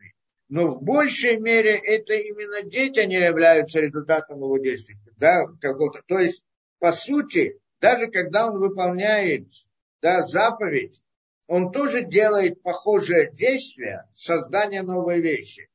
[0.51, 4.97] но в большей мере это именно дети, они являются результатом его действий.
[5.17, 6.03] Да, какого-то.
[6.07, 6.45] То есть,
[6.81, 9.47] по сути, даже когда он выполняет
[10.03, 11.01] да, заповедь,
[11.47, 15.69] он тоже делает похожее действие, создание новой вещи.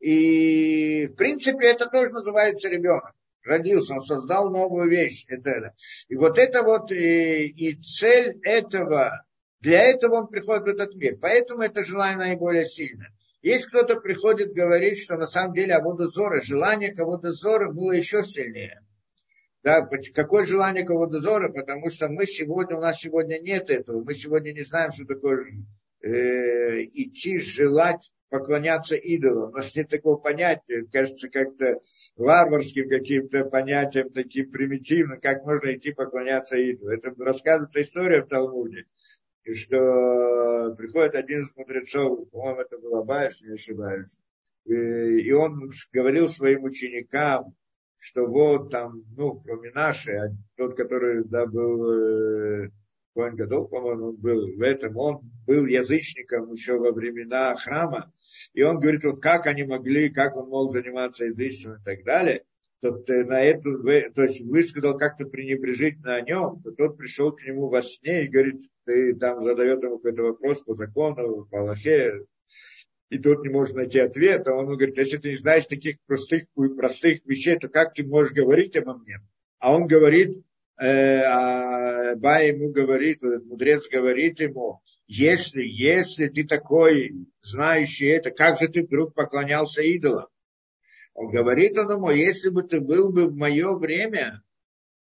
[0.00, 3.12] И, в принципе, это тоже называется ребенок.
[3.44, 5.26] Родился, он создал новую вещь.
[5.28, 5.74] Это.
[6.08, 9.26] И вот это вот и, и цель этого,
[9.60, 11.18] для этого он приходит в этот мир.
[11.20, 13.12] Поэтому это желание наиболее сильное.
[13.42, 18.22] Есть кто-то приходит говорить, что на самом деле Авода Зора, желание кого-то Зора было еще
[18.22, 18.80] сильнее.
[19.64, 19.82] Да,
[20.14, 21.52] какое желание кого-то Зора?
[21.52, 24.02] Потому что мы сегодня, у нас сегодня нет этого.
[24.02, 25.46] Мы сегодня не знаем, что такое
[26.02, 29.50] э, идти, желать, поклоняться идолам.
[29.50, 31.80] У нас нет такого понятия, кажется, как-то
[32.16, 36.90] варварским каким-то понятием, таким примитивным, как можно идти поклоняться идолу.
[36.90, 38.86] Это рассказывается история в Талмуде
[39.44, 44.16] и что приходит один из мудрецов, по-моему, это был Абай, если не ошибаюсь,
[44.64, 47.54] и он говорил своим ученикам,
[47.98, 52.70] что вот там, ну, кроме нашей, а тот, который, да, был
[53.14, 58.12] Коэн Гадол, по-моему, он был в этом, он был язычником еще во времена храма,
[58.54, 62.44] и он говорит, вот как они могли, как он мог заниматься язычеством и так далее
[62.82, 67.68] тот на эту, то есть высказал как-то пренебрежительно о нем, то тот пришел к нему
[67.68, 72.26] во сне и говорит, ты там задает ему какой-то вопрос по закону, по Аллахе,
[73.08, 76.46] и тот не может найти ответ, а он говорит, если ты не знаешь таких простых,
[76.76, 79.18] простых вещей, то как ты можешь говорить обо мне?
[79.60, 80.42] А он говорит,
[80.80, 88.58] э, а Ба ему говорит, мудрец говорит ему, если, если ты такой знающий это, как
[88.58, 90.26] же ты вдруг поклонялся идолам?
[91.14, 94.42] Он говорит он ему, если бы ты был бы в мое время,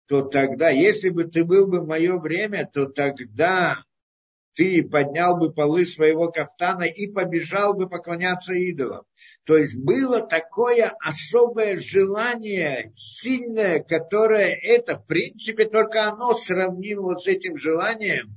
[0.07, 3.85] то тогда, если бы ты был бы в мое время, то тогда
[4.55, 9.05] ты поднял бы полы своего кафтана и побежал бы поклоняться идолам.
[9.45, 17.23] То есть было такое особое желание, сильное, которое это, в принципе, только оно сравнимо вот
[17.23, 18.35] с этим желанием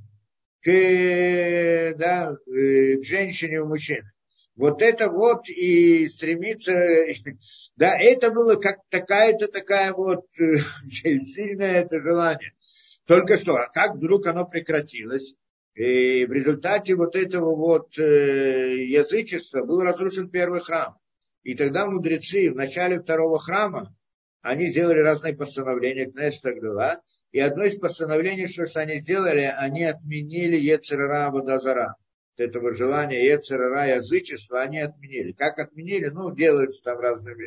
[0.60, 4.12] к, да, к женщине и мужчине.
[4.62, 6.72] Вот это вот и стремиться,
[7.76, 12.52] да, это было как такая-то такая вот э, сильное это желание.
[13.04, 15.34] Только что, а как вдруг оно прекратилось?
[15.74, 20.96] И в результате вот этого вот э, язычества был разрушен первый храм.
[21.42, 23.92] И тогда мудрецы в начале второго храма,
[24.42, 29.82] они сделали разные постановления, Кнест Агдала, и одно из постановлений, что, что они сделали, они
[29.82, 31.96] отменили Ецерара Водозара
[32.36, 35.32] этого желания Ецерара язычества они отменили.
[35.32, 36.08] Как отменили?
[36.08, 37.44] Ну, делаются там разными,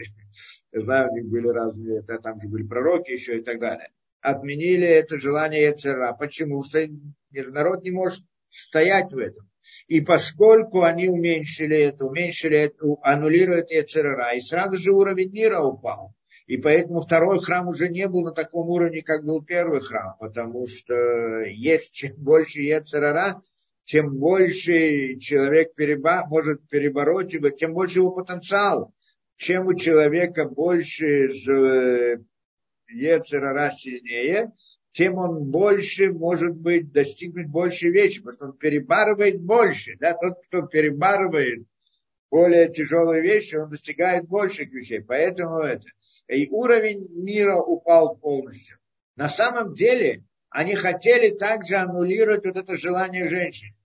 [0.72, 3.90] я знаю, у них были разные, это, там же были пророки еще и так далее.
[4.22, 6.14] Отменили это желание Ецера.
[6.14, 6.64] Почему?
[6.64, 6.86] Что
[7.32, 9.50] народ не может стоять в этом.
[9.88, 16.14] И поскольку они уменьшили это, уменьшили это, аннулируют Ецерара, и сразу же уровень мира упал.
[16.48, 20.68] И поэтому второй храм уже не был на таком уровне, как был первый храм, потому
[20.68, 23.42] что есть чем больше Ецерара,
[23.86, 28.94] тем больше человек переба, может перебороть его, тем больше его потенциал.
[29.38, 31.06] Чем у человека больше
[32.90, 34.52] Ецерара сильнее,
[34.92, 39.98] тем он больше, может быть, достигнуть больше вещи, потому что он перебарывает больше.
[40.00, 40.14] Да?
[40.14, 41.66] Тот, кто перебарывает
[42.32, 45.02] более тяжелые вещи, он достигает больших вещей.
[45.02, 45.86] Поэтому это.
[46.28, 48.78] И уровень мира упал полностью.
[49.16, 50.24] На самом деле,
[50.56, 53.76] они хотели также аннулировать вот это желание женщин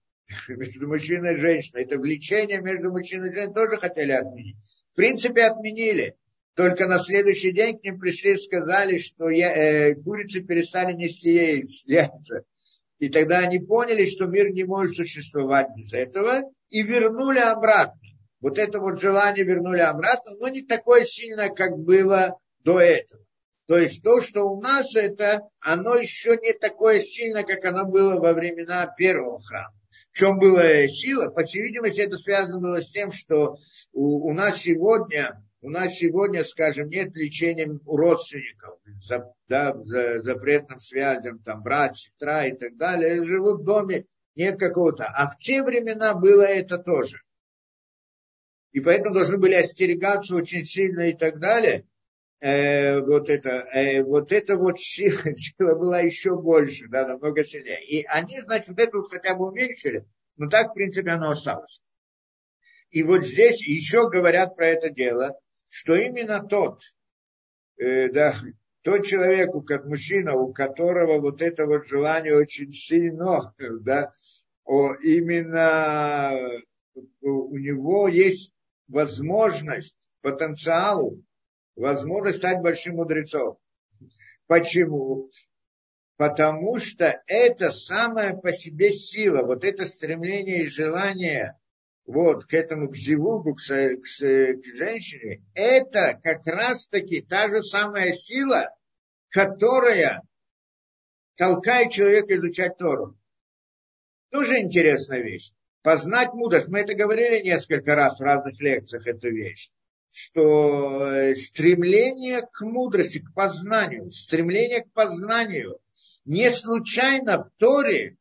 [0.47, 1.83] между мужчиной и женщиной.
[1.83, 4.57] Это влечение между мужчиной и женщиной тоже хотели отменить.
[4.93, 6.15] В принципе, отменили.
[6.55, 11.33] Только на следующий день к ним пришли и сказали, что я, э, курицы перестали нести
[11.87, 12.45] яйца.
[13.01, 18.01] И тогда они поняли, что мир не может существовать без этого, и вернули обратно.
[18.41, 23.25] Вот это вот желание вернули обратно, но не такое сильное, как было до этого.
[23.71, 28.19] То есть то, что у нас это, оно еще не такое сильное, как оно было
[28.19, 29.73] во времена первого храма.
[30.11, 31.29] В чем была сила?
[31.29, 33.59] По всей видимости, это связано было с тем, что
[33.93, 40.21] у, у нас сегодня у нас сегодня, скажем, нет лечения у родственников, за, да, за
[40.21, 44.05] запретным связям, там, брат, сестра и так далее, живут в доме,
[44.35, 45.05] нет какого-то.
[45.05, 47.19] А в те времена было это тоже.
[48.73, 51.87] И поэтому должны были остерегаться очень сильно и так далее.
[52.41, 57.85] Э, вот, это, э, вот это вот сила, сила была еще больше, да, намного сильнее.
[57.85, 61.83] И они, значит, вот это вот хотя бы уменьшили, но так, в принципе, оно осталось.
[62.91, 65.39] И вот здесь еще говорят про это дело,
[65.69, 66.81] что именно тот,
[67.77, 68.35] э, да,
[68.83, 74.15] тот человек, как мужчина, у которого вот это вот желание очень сильно, да,
[74.65, 76.63] о, именно
[77.21, 78.55] у него есть
[78.89, 81.19] возможность, потенциал,
[81.81, 83.59] возможность стать большим мудрецом.
[84.47, 85.31] Почему?
[86.17, 91.59] Потому что это самая по себе сила, вот это стремление и желание
[92.05, 98.13] вот, к этому, к зевугу, к, к, к женщине, это как раз-таки та же самая
[98.13, 98.75] сила,
[99.29, 100.23] которая
[101.37, 103.17] толкает человека изучать Тору.
[104.31, 105.53] Тоже интересная вещь.
[105.83, 106.69] Познать мудрость.
[106.69, 109.71] Мы это говорили несколько раз в разных лекциях, эту вещь.
[110.13, 115.79] Что э, стремление к мудрости, к познанию, стремление к познанию
[116.25, 118.17] не случайно в Торе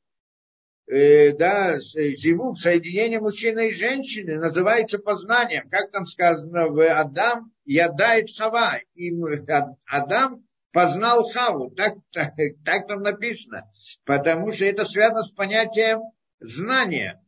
[0.88, 5.70] э, да, живут соединение мужчины и женщины, называется познанием.
[5.70, 8.80] Как там сказано в Адам, ядает Хава.
[8.94, 9.12] И
[9.86, 11.72] Адам познал Хаву.
[11.72, 12.34] Так, так,
[12.66, 13.70] так там написано.
[14.06, 16.02] Потому что это связано с понятием
[16.40, 17.24] знания,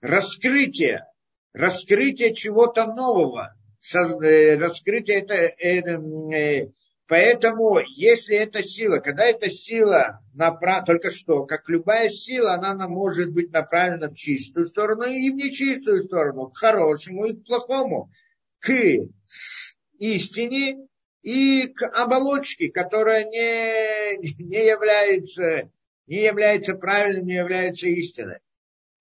[0.00, 1.06] раскрытия,
[1.52, 3.54] раскрытия чего-то нового.
[3.92, 5.90] Э, раскрытие это, это
[6.34, 6.68] э,
[7.06, 13.30] Поэтому, если эта сила, когда эта сила направлена, только что, как любая сила, она может
[13.30, 18.10] быть направлена в чистую сторону и в нечистую сторону, к хорошему и к плохому,
[18.58, 18.72] к
[19.98, 20.88] истине
[21.20, 25.70] и к оболочке, которая не, не, является,
[26.06, 28.38] не является правильным, не является истиной.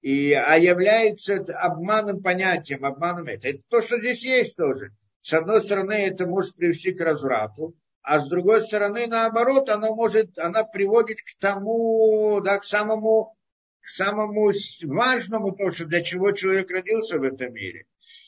[0.03, 3.47] И, а является обманным понятием, обманом это.
[3.47, 4.91] Это то, что здесь есть тоже.
[5.21, 10.37] С одной стороны, это может привести к разврату, а с другой стороны, наоборот, она может,
[10.37, 13.37] она приводит к тому, да, к самому,
[13.79, 14.51] к самому
[14.83, 17.85] важному, то, что для чего человек родился в этом мире.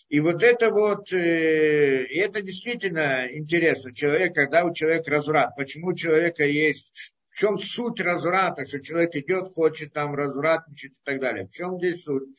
[0.08, 3.94] И вот это вот, э, и это действительно интересно.
[3.94, 9.14] Человек, когда у человека разврат, почему у человека есть, в чем суть разврата, что человек
[9.14, 11.46] идет, хочет там развратничать и так далее.
[11.46, 12.30] В чем здесь суть?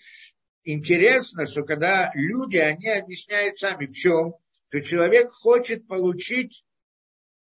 [0.64, 4.36] Интересно, что когда люди, они объясняют сами, в чем,
[4.70, 6.64] что человек хочет получить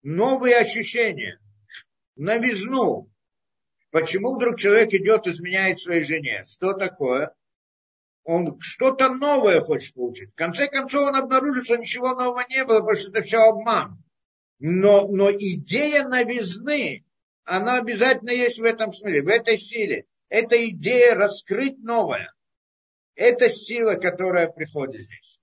[0.03, 1.39] новые ощущения,
[2.17, 3.11] новизну.
[3.91, 6.45] Почему вдруг человек идет, изменяет своей жене?
[6.47, 7.35] Что такое?
[8.23, 10.31] Он что-то новое хочет получить.
[10.31, 14.03] В конце концов он обнаружит, что ничего нового не было, потому что это все обман.
[14.61, 17.05] Но, но идея новизны,
[17.45, 20.07] она обязательно есть в этом смысле, в этой силе.
[20.29, 22.33] Это идея раскрыть новое.
[23.15, 25.41] Это сила, которая приходит здесь.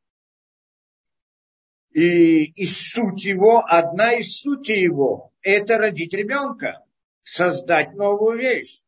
[1.92, 6.84] И, и суть его, одна из сути его, это родить ребенка,
[7.24, 8.82] создать новую вещь.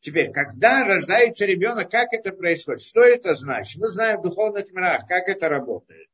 [0.00, 2.80] Теперь, когда рождается ребенок, как это происходит?
[2.82, 3.80] Что это значит?
[3.80, 6.08] Мы знаем в духовных мирах, как это работает.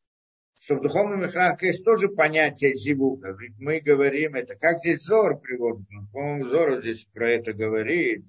[0.57, 3.37] Что в духовных мирах есть тоже понятие зивука.
[3.39, 5.87] Ведь мы говорим это, как здесь Зор приводит.
[6.13, 8.27] По-моему, Зор здесь про это говорит.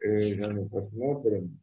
[0.00, 1.60] Э, посмотрим.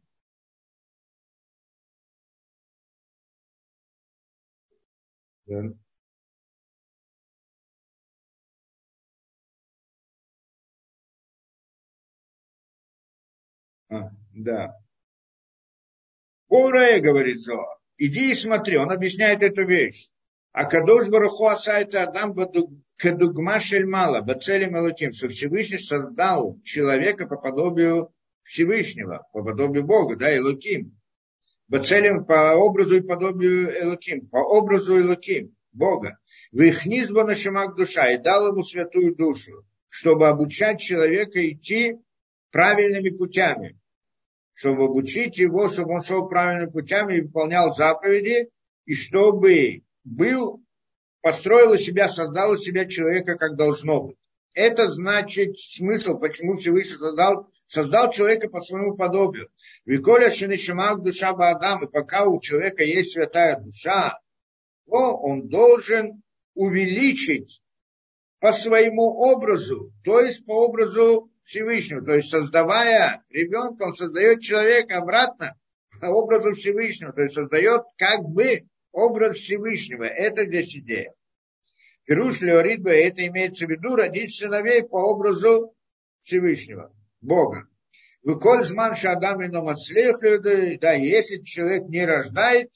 [5.46, 5.72] Да.
[13.90, 14.10] А.
[14.34, 14.78] Да.
[16.48, 20.08] Уре, говорит Зоа, иди и смотри, он объясняет эту вещь.
[20.52, 22.34] А Кадош Баруху Асайта Адам
[22.96, 28.12] Кадугма Шельмала, Бацелем Элоким, что Всевышний создал человека по подобию
[28.44, 30.98] Всевышнего, по подобию Бога, да, Элоким.
[31.68, 36.18] Бацелем по образу и подобию Элоким, по образу Элоким, Бога.
[36.52, 41.96] Вихнизба на шамак душа и дал ему святую душу, чтобы обучать человека идти
[42.50, 43.78] правильными путями,
[44.54, 48.50] чтобы обучить его, чтобы он шел правильными путями и выполнял заповеди,
[48.84, 50.62] и чтобы был,
[51.20, 54.16] построил из себя, создал из себя человека, как должно быть.
[54.54, 59.48] Это значит смысл, почему Всевышний создал, создал человека по своему подобию.
[59.86, 64.18] Виколя Шинишимак душа Баадам, и пока у человека есть святая душа,
[64.86, 66.22] то он должен
[66.54, 67.62] увеличить
[68.40, 72.04] по своему образу, то есть по образу Всевышнего.
[72.04, 75.56] То есть создавая ребенка, он создает человека обратно
[76.00, 77.12] образу Всевышнего.
[77.12, 78.62] То есть создает как бы
[78.92, 80.04] образ Всевышнего.
[80.04, 81.12] Это здесь идея.
[82.04, 85.74] Пируш Леоридба, это имеется в виду родить сыновей по образу
[86.22, 87.68] Всевышнего, Бога.
[88.22, 92.70] Выколь зман шадам и да, если человек не рождает,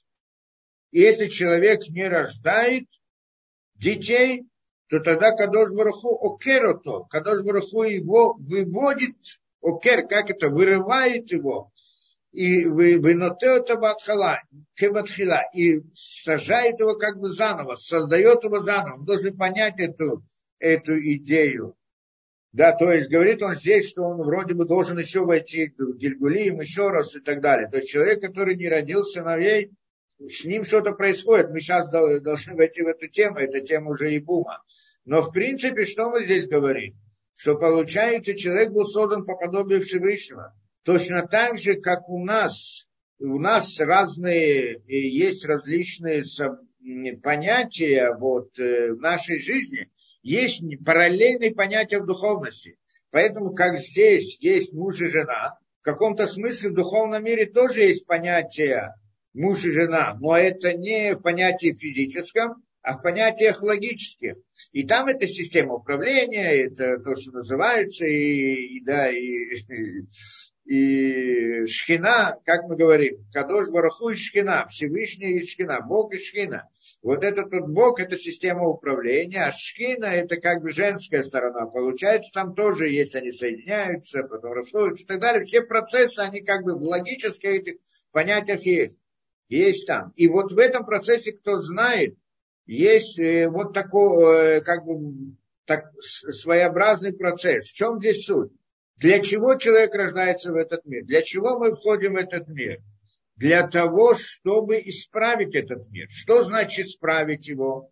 [0.90, 2.86] если человек не рождает
[3.74, 4.44] детей,
[4.88, 9.16] то тогда Кадош Бараху окерото, Кадош Бараху его выводит,
[9.60, 11.72] окер, как это, вырывает его,
[12.30, 14.42] и вынотеота батхала,
[14.74, 18.98] кебатхила, и сажает его как бы заново, создает его заново.
[18.98, 20.22] Он должен понять эту,
[20.58, 21.76] эту идею.
[22.52, 26.60] Да, то есть говорит он здесь, что он вроде бы должен еще войти в Гильгулием
[26.60, 27.68] еще раз и так далее.
[27.68, 29.72] То есть человек, который не родил сыновей,
[30.18, 31.50] с ним что-то происходит.
[31.50, 34.62] Мы сейчас должны войти в эту тему, это тема уже и бума.
[35.04, 36.98] Но в принципе, что мы здесь говорим?
[37.34, 40.54] Что получается, человек был создан по подобию Всевышнего.
[40.84, 42.86] Точно так же, как у нас,
[43.18, 46.22] у нас разные, есть различные
[47.22, 49.90] понятия вот, э, в нашей жизни,
[50.22, 52.78] есть параллельные понятия в духовности.
[53.10, 58.06] Поэтому, как здесь есть муж и жена, в каком-то смысле в духовном мире тоже есть
[58.06, 58.94] понятие
[59.36, 64.36] муж и жена, но это не в понятии физическом, а в понятиях логических.
[64.72, 70.06] И там это система управления, это то, что называется, и, и да, и,
[70.64, 76.68] и шхина, как мы говорим, Кадош Бараху и шхина, Всевышний и шхина, Бог и шхина.
[77.02, 81.66] Вот этот вот Бог, это система управления, а шхина это как бы женская сторона.
[81.66, 85.44] Получается, там тоже есть, они соединяются, потом расходятся и так далее.
[85.44, 87.74] Все процессы, они как бы в логических этих
[88.12, 88.98] понятиях есть
[89.48, 90.12] есть там.
[90.16, 92.16] И вот в этом процессе, кто знает,
[92.66, 97.68] есть э, вот такой, э, как бы, так, своеобразный процесс.
[97.68, 98.52] В чем здесь суть?
[98.96, 101.04] Для чего человек рождается в этот мир?
[101.04, 102.80] Для чего мы входим в этот мир?
[103.36, 106.08] Для того, чтобы исправить этот мир.
[106.08, 107.90] Что значит исправить его?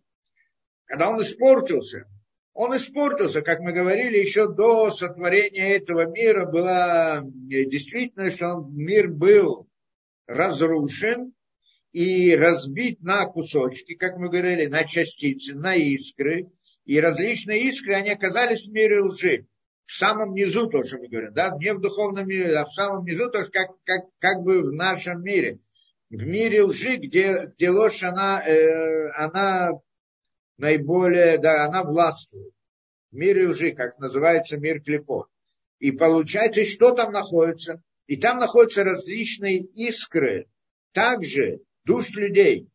[0.85, 2.05] Когда он испортился,
[2.53, 8.73] он испортился, как мы говорили, еще до сотворения этого мира было э, действительно, что он,
[8.75, 9.67] мир был
[10.25, 11.33] разрушен,
[11.95, 16.51] и разбить на кусочки, как мы говорили, на частицы, на искры.
[16.83, 19.47] И различные искры, они оказались в мире лжи.
[19.85, 23.05] В самом низу, то, что мы говорим, да, не в духовном мире, а в самом
[23.05, 25.59] низу, то есть как, как, как бы в нашем мире.
[26.09, 29.71] В мире лжи, где, где ложь, она, э, она
[30.57, 32.53] наиболее, да, она властвует.
[33.11, 35.29] В мире лжи, как называется мир клепот.
[35.79, 37.81] И получается, что там находится?
[38.07, 40.49] И там находятся различные искры,
[40.91, 42.69] также душ людей.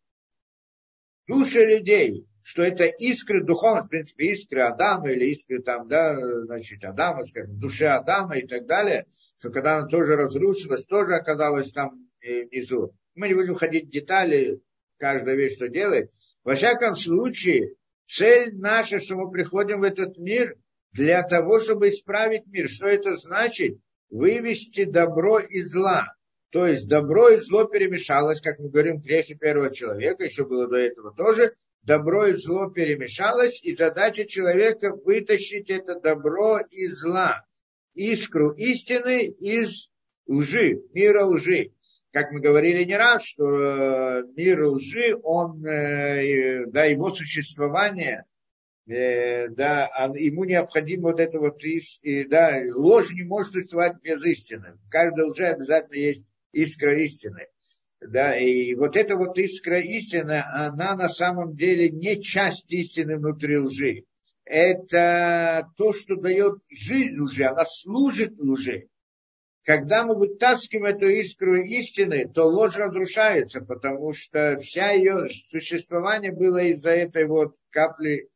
[1.26, 6.84] Души людей, что это искры духовности, в принципе, искры Адама или искры там, да, значит,
[6.84, 9.06] Адама, скажем, души Адама и так далее,
[9.38, 12.94] что когда она тоже разрушилась, тоже оказалась там э, внизу.
[13.14, 14.60] Мы не будем ходить в детали,
[14.98, 16.10] каждая вещь, что делает.
[16.42, 17.74] Во всяком случае,
[18.06, 20.56] цель наша, что мы приходим в этот мир
[20.92, 22.68] для того, чтобы исправить мир.
[22.68, 23.78] Что это значит?
[24.08, 26.06] Вывести добро и зла.
[26.50, 30.76] То есть добро и зло перемешалось, как мы говорим, грехи первого человека, еще было до
[30.76, 31.54] этого тоже.
[31.82, 37.44] Добро и зло перемешалось, и задача человека вытащить это добро и зла,
[37.94, 39.88] искру истины из
[40.26, 41.72] лжи, мира лжи.
[42.12, 48.24] Как мы говорили не раз, что э, мир лжи, он, э, да, его существование,
[48.88, 51.62] э, да, ему необходимо вот это вот,
[52.28, 54.76] да, ложь не может существовать без истины.
[54.84, 57.46] В каждой лжи обязательно есть искра истины.
[58.00, 63.58] Да, и вот эта вот искра истины, она на самом деле не часть истины внутри
[63.58, 64.04] лжи.
[64.44, 68.88] Это то, что дает жизнь лжи, она служит лжи.
[69.64, 76.58] когда мы вытаскиваем эту искру истины, то ложь разрушается, потому что вся ее существование было
[76.58, 78.30] из-за этой вот капли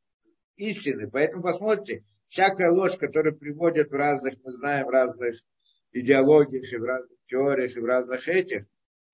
[0.57, 1.11] истины.
[1.11, 5.41] Поэтому посмотрите, всякая ложь, которая приводит в разных, мы знаем, разных
[5.95, 8.65] идеологиях и в разных теориях и в разных этих,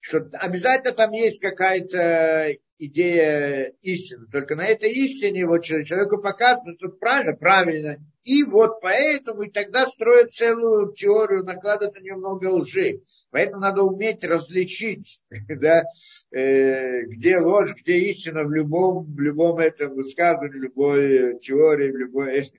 [0.00, 4.26] что обязательно там есть какая-то идея истины.
[4.32, 7.98] Только на этой истине вот человеку показывают, что правильно, правильно.
[8.24, 13.00] И вот поэтому и тогда строят целую теорию, накладывают на нее много лжи.
[13.30, 15.84] Поэтому надо уметь различить, да,
[16.30, 21.96] э, где ложь, где истина в любом, в любом этом высказывании, в любой теории, в
[21.96, 22.50] любой...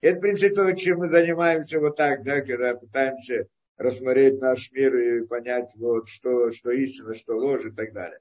[0.00, 4.96] Это, в принципе, то, чем мы занимаемся вот так, да, когда пытаемся рассмотреть наш мир
[4.96, 8.20] и понять, вот, что, что истина, что ложь и так далее.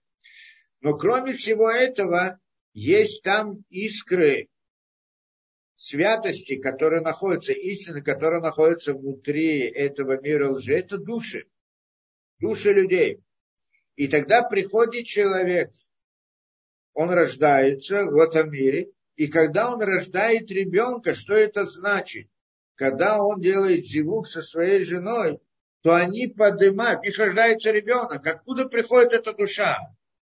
[0.82, 2.39] Но кроме всего этого,
[2.74, 4.49] есть там искры
[5.76, 10.74] святости, которые находятся, истины, которые находятся внутри этого мира лжи.
[10.74, 11.47] Это души,
[12.39, 13.22] души людей.
[13.95, 15.72] И тогда приходит человек,
[16.93, 22.30] он рождается в этом мире, и когда он рождает ребенка, что это значит?
[22.76, 25.39] Когда он делает зивук со своей женой,
[25.82, 28.26] то они поднимают, у них рождается ребенок.
[28.26, 29.78] Откуда приходит эта душа?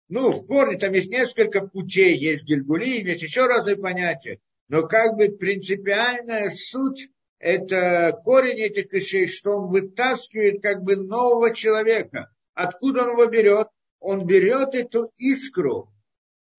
[0.09, 4.39] Ну, в корне там есть несколько путей, есть гильгулим, есть еще разные понятия.
[4.67, 11.53] Но как бы принципиальная суть– это корень этих вещей, что он вытаскивает как бы нового
[11.53, 12.29] человека.
[12.53, 13.67] Откуда он его берет?
[13.99, 15.93] Он берет эту искру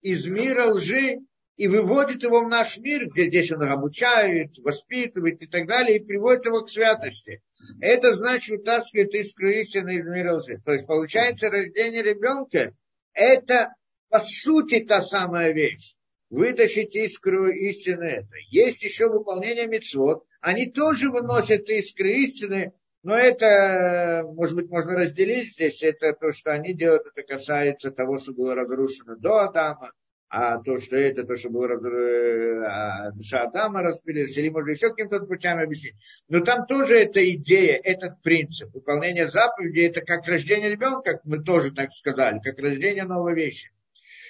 [0.01, 1.18] из мира лжи
[1.63, 6.05] и выводит его в наш мир, где здесь он обучает, воспитывает и так далее, и
[6.05, 7.41] приводит его к святости.
[7.81, 10.59] Это значит вытаскивает искру истины из мира лжи.
[10.65, 12.75] То есть получается рождение ребенка,
[13.13, 13.77] это
[14.09, 15.95] по сути та самая вещь.
[16.31, 18.35] Вытащить искру истины это.
[18.51, 20.25] Есть еще выполнение мецвод.
[20.41, 22.73] Они тоже выносят искры истины,
[23.05, 25.81] но это, может быть, можно разделить здесь.
[25.85, 29.93] Это то, что они делают, это касается того, что было разрушено до Адама
[30.35, 34.89] а то, что это, то, что было э, а, душа Адама распилилась, или можно еще
[34.89, 35.95] каким-то путем объяснить.
[36.28, 41.43] Но там тоже эта идея, этот принцип выполнения заповедей, это как рождение ребенка, как мы
[41.43, 43.72] тоже так сказали, как рождение новой вещи.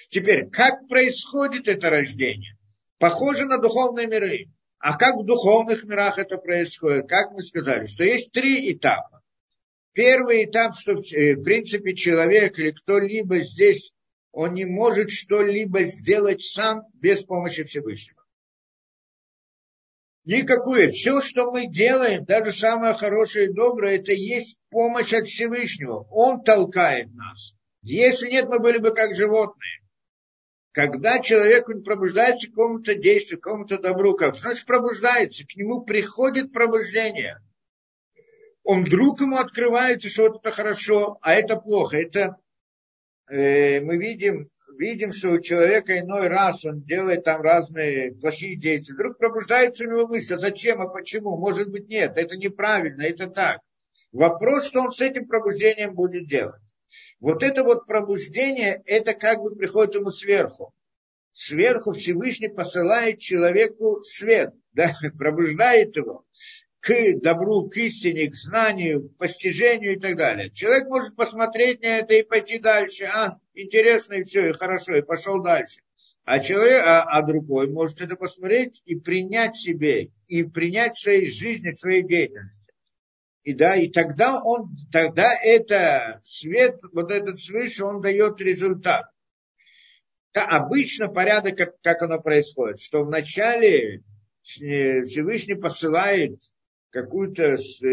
[0.09, 2.57] Теперь, как происходит это рождение?
[2.97, 4.49] Похоже на духовные миры.
[4.79, 7.07] А как в духовных мирах это происходит?
[7.07, 9.21] Как мы сказали, что есть три этапа.
[9.93, 13.93] Первый этап, что э, в принципе человек или кто-либо здесь
[14.33, 18.21] он не может что-либо сделать сам без помощи Всевышнего.
[20.25, 20.91] Никакую.
[20.91, 26.07] Все, что мы делаем, даже самое хорошее и доброе, это есть помощь от Всевышнего.
[26.09, 27.53] Он толкает нас.
[27.83, 29.81] Если нет, мы были бы как животные.
[30.71, 36.51] Когда человек пробуждается к какому-то действию, к какому-то добру, как значит пробуждается, к нему приходит
[36.51, 37.37] пробуждение.
[38.63, 41.97] Он вдруг ему открывается, что вот это хорошо, а это плохо.
[41.97, 42.37] Это
[43.29, 48.95] мы видим, видим, что у человека иной раз он делает там разные плохие действия.
[48.95, 51.37] Вдруг пробуждается у него мысль, а зачем, а почему?
[51.37, 53.61] Может быть, нет, это неправильно, это так.
[54.11, 56.61] Вопрос, что он с этим пробуждением будет делать.
[57.19, 60.73] Вот это вот пробуждение, это как бы приходит ему сверху.
[61.31, 66.25] Сверху Всевышний посылает человеку свет, да, пробуждает его
[66.83, 70.51] к добру, к истине, к знанию, к постижению и так далее.
[70.51, 73.05] Человек может посмотреть на это и пойти дальше.
[73.05, 75.79] А, интересно и все, и хорошо, и пошел дальше.
[76.25, 81.31] А, человек, а, а другой может это посмотреть и принять себе, и принять в своей
[81.31, 82.73] жизни, в своей деятельности.
[83.43, 89.05] И да, и тогда он, тогда это свет, вот этот свыше, он дает результат.
[90.33, 94.03] Обычно порядок, как, как оно происходит, что вначале
[94.41, 96.39] Всевышний посылает
[96.93, 97.87] какую-то э,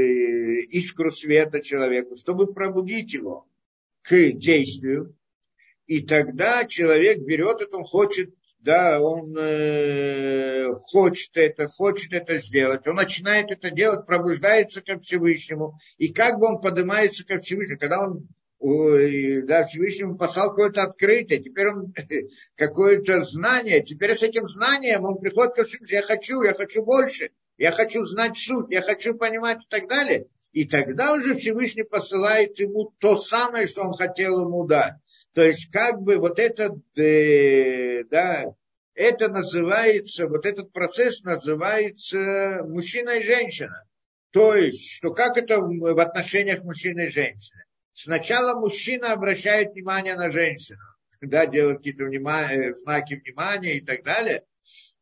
[0.69, 3.49] искру света человеку, чтобы пробудить его
[4.03, 5.17] к действию.
[5.87, 12.87] И тогда человек берет это, он хочет, да, он э, хочет это, хочет это сделать.
[12.87, 15.79] Он начинает это делать, пробуждается ко Всевышнему.
[15.97, 18.29] И как бы он поднимается ко Всевышнему, когда он
[18.63, 21.95] да, Всевышнему послал какое-то открытие, теперь он
[22.57, 27.31] какое-то знание, теперь с этим знанием он приходит ко Всевышнему, я хочу, я хочу больше,
[27.61, 30.29] я хочу знать суть, я хочу понимать и так далее.
[30.53, 34.95] И тогда уже Всевышний посылает ему то самое, что он хотел ему дать.
[35.35, 38.47] То есть как бы вот этот, э, да,
[38.95, 43.85] это называется, вот этот процесс называется мужчина и женщина.
[44.31, 47.63] То есть, что как это в отношениях мужчины и женщины.
[47.93, 50.81] Сначала мужчина обращает внимание на женщину,
[51.21, 54.45] да, делает какие-то внимания, знаки внимания и так далее.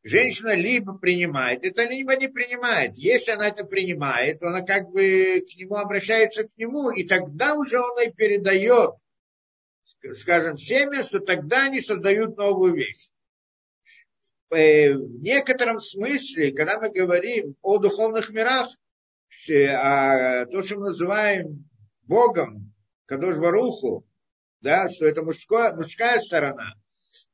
[0.09, 2.97] Женщина либо принимает это, либо не принимает.
[2.97, 7.79] Если она это принимает, она как бы к нему обращается к нему, и тогда уже
[7.79, 8.95] он и передает,
[10.17, 13.11] скажем, семя, что тогда они создают новую вещь.
[14.51, 18.69] Э, в некотором смысле, когда мы говорим о духовных мирах,
[19.51, 21.69] а то, что мы называем
[22.03, 22.73] Богом,
[23.07, 24.07] Кадош Баруху,
[24.61, 26.75] да, что это мужская, мужская сторона,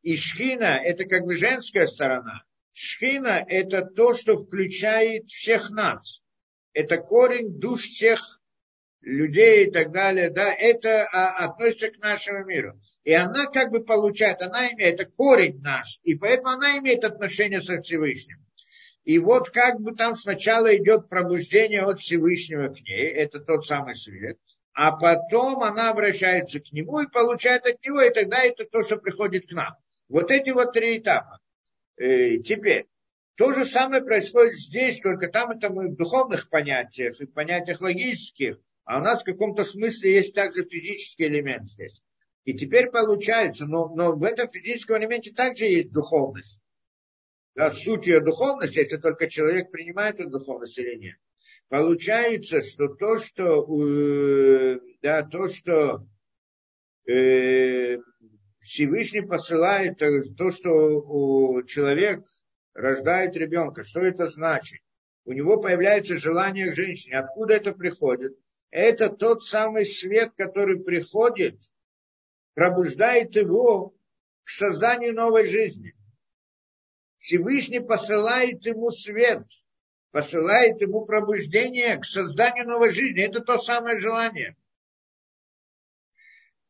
[0.02, 2.44] и шхина– это как бы женская сторона.
[2.74, 6.20] Шхина– это то, что включает всех нас.
[6.72, 8.40] Это корень душ всех
[9.00, 10.28] людей и так далее.
[10.30, 12.78] Да, это а, относится к нашему миру.
[13.04, 17.60] И она как бы получает, она имеет, это корень наш, и поэтому она имеет отношение
[17.60, 18.44] со Всевышним.
[19.04, 23.94] И вот как бы там сначала идет пробуждение от Всевышнего к ней, это тот самый
[23.94, 24.38] свет,
[24.72, 28.96] а потом она обращается к нему и получает от него, и тогда это то, что
[28.96, 29.76] приходит к нам.
[30.08, 31.40] Вот эти вот три этапа.
[31.96, 32.86] Э, теперь,
[33.36, 38.58] то же самое происходит здесь, только там это мы в духовных понятиях и понятиях логических,
[38.84, 42.02] а у нас в каком-то смысле есть также физический элемент здесь.
[42.44, 46.60] И теперь получается, но, но в этом физическом элементе также есть духовность.
[47.54, 51.16] Да, суть ее духовности, если только человек принимает эту духовность или нет.
[51.68, 56.06] Получается, что то, что, э, да, то, что
[57.06, 57.98] э,
[58.64, 62.24] Всевышний посылает, то, что человек
[62.72, 64.80] рождает ребенка, что это значит?
[65.24, 67.18] У него появляется желание к женщине.
[67.18, 68.36] Откуда это приходит?
[68.70, 71.60] Это тот самый свет, который приходит–
[72.54, 73.94] пробуждает его
[74.44, 75.94] к созданию новой жизни.
[77.18, 79.44] Всевышний посылает ему свет,
[80.10, 83.22] посылает ему пробуждение к созданию новой жизни.
[83.22, 84.56] Это то самое желание.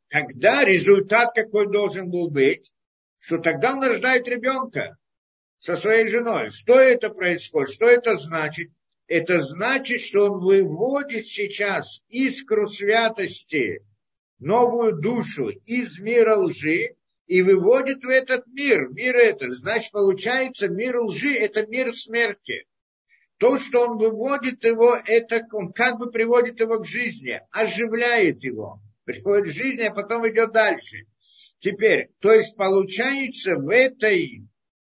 [0.09, 2.73] Тогда результат какой должен был быть,
[3.19, 4.97] что тогда он рождает ребенка
[5.59, 6.51] со своей женой.
[6.51, 7.75] Что это происходит?
[7.75, 8.71] Что это значит?
[9.07, 13.83] Это значит, что он выводит сейчас искру святости
[14.39, 16.97] новую душу из мира лжи
[17.27, 18.89] и выводит в этот мир.
[18.91, 22.67] Мир этот, значит, получается, мир лжи– это мир смерти.
[23.39, 28.81] То, что он выводит его, это он как бы приводит его к жизни, оживляет его,
[29.05, 31.07] приходит к жизни, а потом идет дальше.
[31.61, 34.47] Теперь, то есть получается в этой,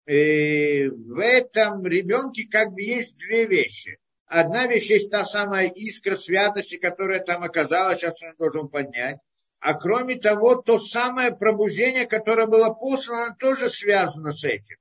[0.06, 3.98] э, в этом ребенке как бы есть две вещи.
[4.26, 9.18] Одна вещь есть та самая искра святости, которая там оказалась, сейчас он должен поднять
[9.66, 14.76] а кроме того, то самое пробуждение, которое было послано, тоже связано с этим.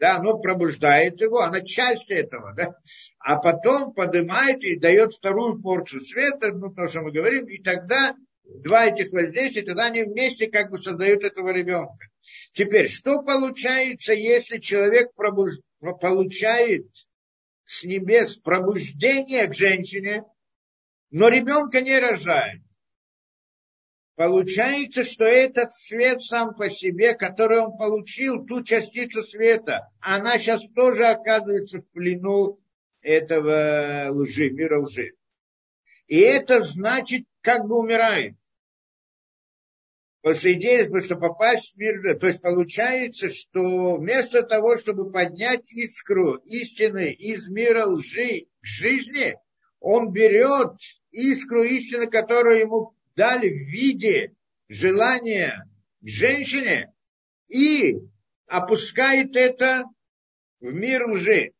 [0.00, 2.74] Да, оно пробуждает его, она часть этого, да.
[3.20, 8.16] А потом поднимает и дает вторую порцию света, ну, то, что мы говорим, и тогда
[8.58, 12.06] два этих воздействия, тогда они вместе как бы создают этого ребенка.
[12.52, 15.54] Теперь, что получается, если человек пробуж...
[15.80, 16.86] получает
[17.64, 20.24] с небес пробуждение к женщине,
[21.10, 22.62] но ребенка не рожает?
[24.16, 30.60] Получается, что этот свет сам по себе, который он получил, ту частицу света, она сейчас
[30.74, 32.60] тоже оказывается в плену
[33.00, 35.12] этого лжи, мира лжи.
[36.06, 38.34] И это значит, как бы умирает.
[40.22, 46.34] После идеи, что попасть в мир, то есть получается, что вместо того, чтобы поднять искру
[46.44, 49.38] истины из мира лжи к жизни,
[49.78, 50.74] он берет
[51.10, 54.34] искру истины, которую ему дали в виде
[54.68, 55.66] желания
[56.02, 56.92] к женщине
[57.48, 57.96] и
[58.46, 59.84] опускает это
[60.60, 61.52] в мир лжи.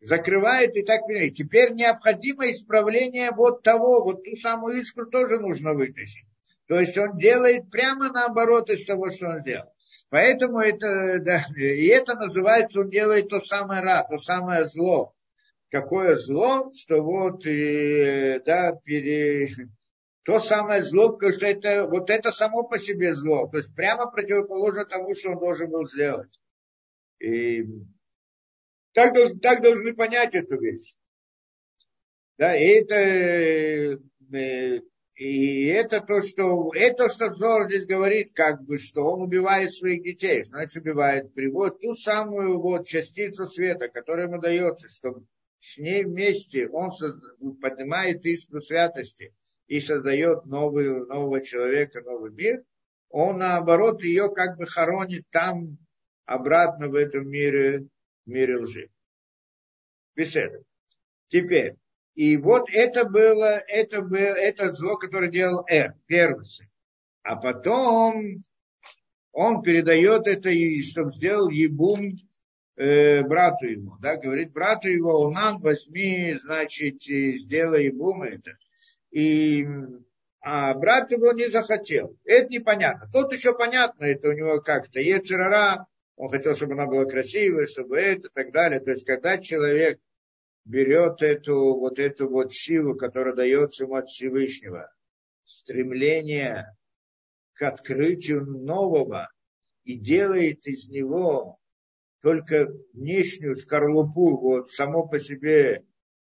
[0.00, 1.30] Закрывает и так далее.
[1.30, 6.29] Теперь необходимо исправление вот того, вот ту самую искру тоже нужно вытащить.
[6.70, 9.74] То есть он делает прямо наоборот из того, что он сделал.
[10.08, 15.12] Поэтому это, да, и это называется, он делает то самое ра, то самое зло.
[15.68, 19.48] Какое зло, что вот, и, да, пере,
[20.22, 23.48] то самое зло, потому что это, вот это само по себе зло.
[23.48, 26.30] То есть прямо противоположно тому, что он должен был сделать.
[27.18, 27.64] И
[28.92, 29.12] так,
[29.42, 30.94] так должны понять эту вещь.
[32.38, 32.94] Да, и это,
[34.32, 34.80] э,
[35.20, 40.02] и это то, что, это, что Зор здесь говорит, как бы, что он убивает своих
[40.02, 45.26] детей, значит, убивает, приводит ту самую вот частицу света, которая ему дается, чтобы
[45.58, 46.90] с ней вместе он
[47.60, 49.34] поднимает искру святости
[49.66, 52.64] и создает новую, нового человека, новый мир,
[53.10, 55.76] он наоборот ее как бы хоронит там
[56.24, 57.88] обратно в этом мире,
[58.24, 58.88] мире лжи.
[60.16, 60.62] Беседа.
[61.28, 61.76] Теперь,
[62.14, 66.46] и вот это было, это было, это зло, которое делал Эр, первый.
[67.22, 68.22] А потом
[69.32, 70.50] он передает это,
[70.82, 72.16] чтобы сделал Ебум
[72.76, 78.52] э, брату ему, да, говорит брату его, Унан, возьми, значит, сделай ему это.
[79.10, 79.66] И
[80.42, 82.16] а брат его не захотел.
[82.24, 83.08] Это непонятно.
[83.12, 85.86] Тут еще понятно, это у него как-то Ецерара,
[86.16, 88.80] он хотел, чтобы она была красивой, чтобы это и так далее.
[88.80, 90.00] То есть, когда человек
[90.64, 94.92] берет эту вот эту вот силу, которая дается ему от Всевышнего,
[95.44, 96.66] стремление
[97.54, 99.28] к открытию нового
[99.84, 101.58] и делает из него
[102.22, 105.84] только внешнюю скорлупу, вот само по себе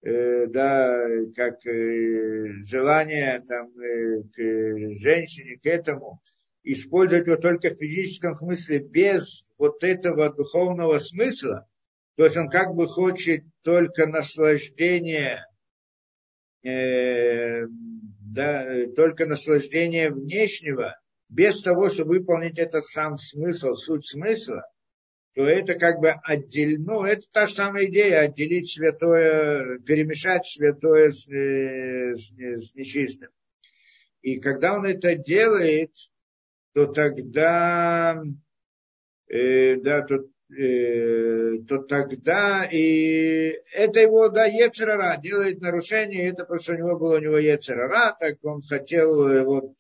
[0.06, 1.02] Э, да,
[1.34, 6.22] как э, желание там, э, к женщине, к этому,
[6.64, 11.70] использовать его только в физическом смысле, без вот этого духовного смысла,
[12.16, 15.46] то есть он как бы хочет только наслаждение,
[16.64, 21.00] э, да, только наслаждение внешнего,
[21.30, 24.64] без того, чтобы выполнить этот сам смысл, суть смысла,
[25.34, 31.10] то это как бы отдельно, ну, это та же самая идея, отделить святое, перемешать святое
[31.10, 33.30] с, э, с, с нечистым.
[34.22, 35.92] И когда он это делает,
[36.74, 38.24] то тогда,
[39.28, 40.20] э, да, то,
[40.58, 47.18] э, то тогда и это его, да, Ецерара делает нарушение, это что у него было
[47.18, 49.74] у него Ецерара, так он хотел э, вот,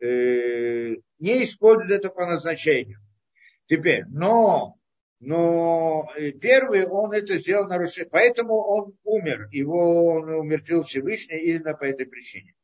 [0.00, 2.98] э, не использовать это по назначению.
[3.68, 4.76] Теперь, но,
[5.20, 6.08] но
[6.40, 12.06] первый он это сделал нарушение, поэтому он умер, его он умертвил Всевышний именно по этой
[12.06, 12.54] причине.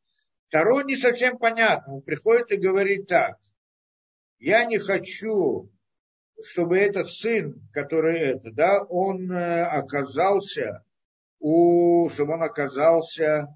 [0.48, 3.36] Второй не совсем понятно, он приходит и говорит так,
[4.38, 5.71] я не хочу,
[6.44, 10.84] чтобы этот сын, который это, да, он э, оказался
[11.38, 13.48] у, чтобы он оказался,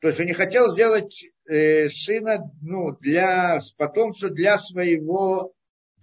[0.00, 5.54] то есть он не хотел сделать э, сына, ну, для потомства для своего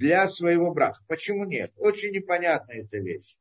[0.01, 0.99] для своего брата.
[1.07, 1.72] Почему нет?
[1.78, 3.38] Очень непонятная эта вещь.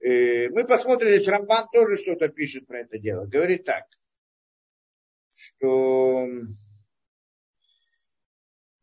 [0.00, 3.26] Э, мы посмотрим, здесь Рамбан тоже что-то пишет про это дело.
[3.26, 3.84] Говорит так,
[5.30, 6.28] что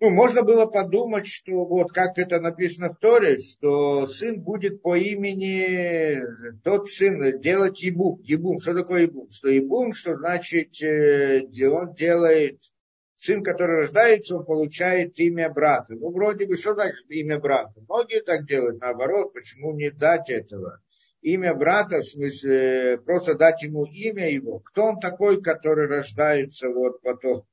[0.02, 4.96] ну, можно было подумать, что вот как это написано в Торе, что сын будет по
[4.96, 6.22] имени,
[6.64, 8.22] тот сын делать ебум.
[8.24, 9.30] Ебум, что такое ебум?
[9.30, 12.62] Что ебум, что значит, э, он делает
[13.18, 15.96] сын, который рождается, он получает имя брата.
[15.96, 17.74] Ну, вроде бы, что значит имя брата?
[17.88, 20.80] Многие так делают, наоборот, почему не дать этого?
[21.22, 24.60] Имя брата, в смысле, просто дать ему имя его.
[24.60, 27.44] Кто он такой, который рождается вот потом?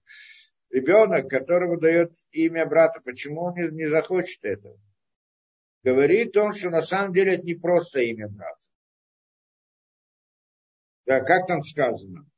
[0.77, 4.79] ребенок, которому дает имя брата, почему он не, не захочет этого?
[5.83, 8.68] Говорит он, что на самом деле это не просто имя брата.
[11.07, 12.29] Да, как там сказано?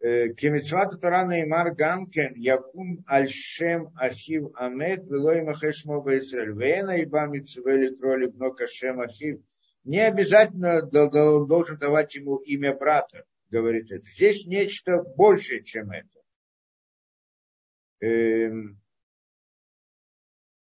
[0.00, 7.94] Э, Кемицвата Тарана имар гамкен Якум Альшем Ахив Амет Велой Махешмо Баисрель Вена и Бамицвели
[7.96, 9.40] Кроли Бнока Шем Ахив.
[9.84, 14.04] Не обязательно должен давать ему имя брата, говорит это.
[14.04, 16.19] Здесь нечто большее, чем это.
[18.00, 18.80] Эм,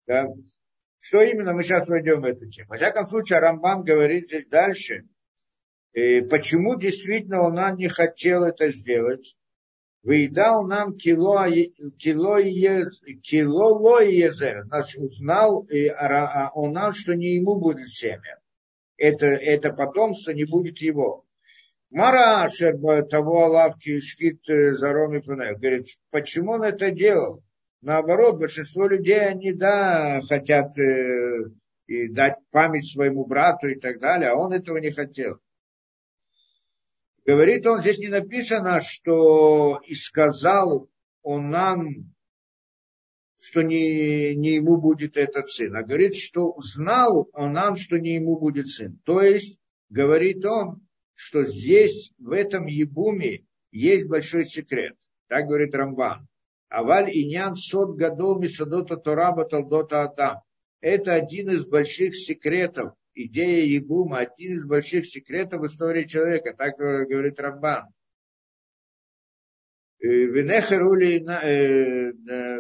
[0.07, 0.29] да.
[0.99, 2.69] Что именно мы сейчас войдем в эту тему?
[2.71, 5.07] Во всяком случае, Рамбан говорит здесь дальше–
[5.93, 9.37] и почему действительно он не хотел это сделать?
[10.03, 11.45] Выедал нам кило,
[11.99, 12.39] кило,
[13.23, 14.63] кило езер.
[14.63, 18.41] Значит, узнал, а он нам, что не ему будет семя.
[18.97, 21.22] Это, это потомство не будет его.
[21.93, 22.49] Мара
[23.11, 27.45] того лавки шкит э, за Роми Говорит, почему он это делал?
[27.83, 31.51] Наоборот, большинство людей, они, да, хотят э,
[31.87, 35.39] и дать память своему брату и так далее, а он этого не хотел.
[37.27, 40.89] Говорит он, здесь не написано, что и сказал
[41.21, 42.15] он нам,
[43.37, 48.15] что не, не ему будет этот сын, а говорит, что знал он нам, что не
[48.15, 48.99] ему будет сын.
[49.05, 49.59] То есть,
[49.91, 50.82] говорит он,
[51.15, 54.97] что здесь, в этом ебуме, есть большой секрет.
[55.29, 56.27] Так говорит Рамбан.
[56.69, 60.43] Аваль иньян сот гадол мисадота тораба талдота адам.
[60.81, 67.41] Это один из больших секретов идея Ебума один из больших секретов истории человека, так говорит
[67.41, 67.87] Рамбан.
[70.01, 70.95] Венехару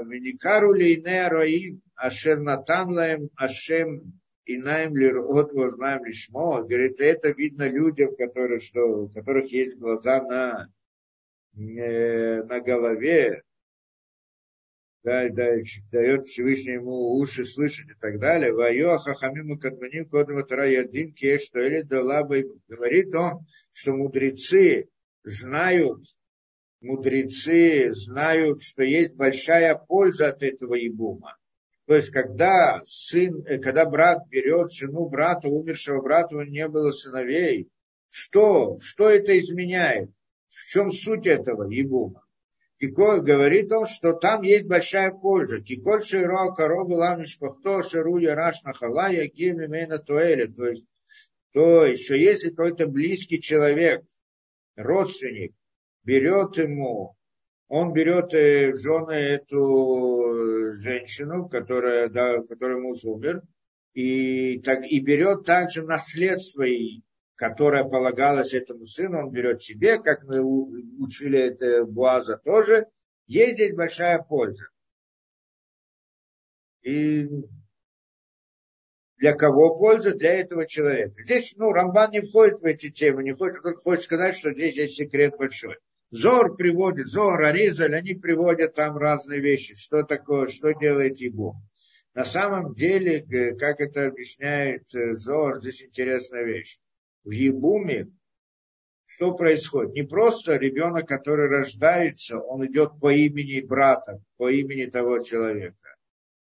[0.07, 6.63] веникару лейне роим, ашер лаем, ашем инаем лирот вознаем лишмо.
[6.63, 10.69] Говорит, это видно людям, которые, что, у которых есть глаза на,
[11.55, 13.43] на голове,
[15.05, 15.57] да, да,
[15.91, 18.53] дает Всевышний ему уши слышать и так далее.
[18.53, 22.61] Вайо хахамиму кадманим кодова тараядин что или долабы.
[22.69, 24.89] Говорит он, что мудрецы
[25.25, 26.05] знают,
[26.81, 31.37] мудрецы знают, что есть большая польза от этого ебума.
[31.93, 36.69] То есть, когда сын, э, когда брат берет жену брата, умершего брата, у него не
[36.69, 37.69] было сыновей,
[38.09, 40.09] что, что это изменяет?
[40.49, 42.25] В чем суть этого ебума?
[42.81, 45.61] Киколь говорит он, что там есть большая польза.
[45.61, 50.51] Киколь широ коробы ламиш пахто ширу яраш нахала ягим имена туэля.
[50.51, 50.87] То есть,
[51.53, 54.03] то есть, что если какой-то близкий человек,
[54.77, 55.53] родственник,
[56.05, 57.19] берет ему
[57.75, 63.41] он берет э, в жены эту женщину, которая, да, которая муж умер,
[63.95, 66.67] и, так, и берет также наследство,
[67.35, 72.89] которое полагалось этому сыну, он берет себе, как мы учили это Буаза тоже.
[73.27, 74.67] Есть здесь большая польза.
[76.83, 77.27] И
[79.17, 80.13] для кого польза?
[80.15, 81.23] Для этого человека.
[81.23, 84.77] Здесь, ну, Рамбан не входит в эти темы, не хочет, только хочет сказать, что здесь
[84.77, 85.79] есть секрет большой.
[86.13, 89.75] Зор приводит, Зор, Аризаль, они приводят там разные вещи.
[89.75, 91.57] Что такое, что делает Ебу.
[92.13, 96.79] На самом деле, э, как это объясняет э, Зор, здесь интересная вещь.
[97.25, 98.13] В Ебуме
[99.07, 99.95] что происходит?
[99.95, 105.97] Не просто ребенок, который рождается, он идет по имени брата, по имени того человека,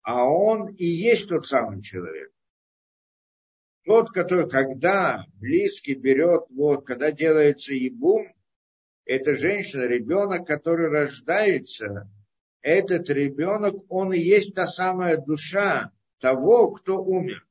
[0.03, 2.31] а он и есть тот самый человек.
[3.85, 8.27] Тот, который, когда близкий берет, вот, когда делается ебум,
[9.05, 12.09] эта женщина, ребенок, который рождается,
[12.61, 15.91] этот ребенок, он и есть та самая душа
[16.21, 17.47] того, кто умер.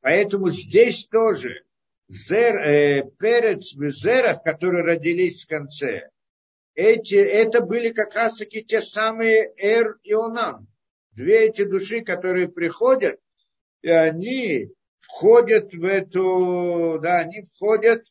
[0.00, 1.64] Поэтому здесь тоже
[2.08, 6.10] зер, э, перец в зерах, которые родились в конце,
[6.76, 10.68] эти, это были как раз-таки те самые Эр и Онам.
[11.12, 13.18] Две эти души, которые приходят,
[13.80, 18.04] и они входят в эту, да, они входят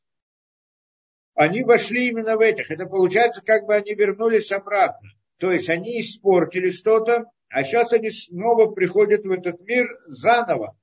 [1.36, 2.72] они вошли именно в этих.
[2.72, 5.10] Это получается, как бы они вернулись обратно.
[5.38, 10.78] То есть они испортили что-то, а сейчас они снова приходят в этот мир заново.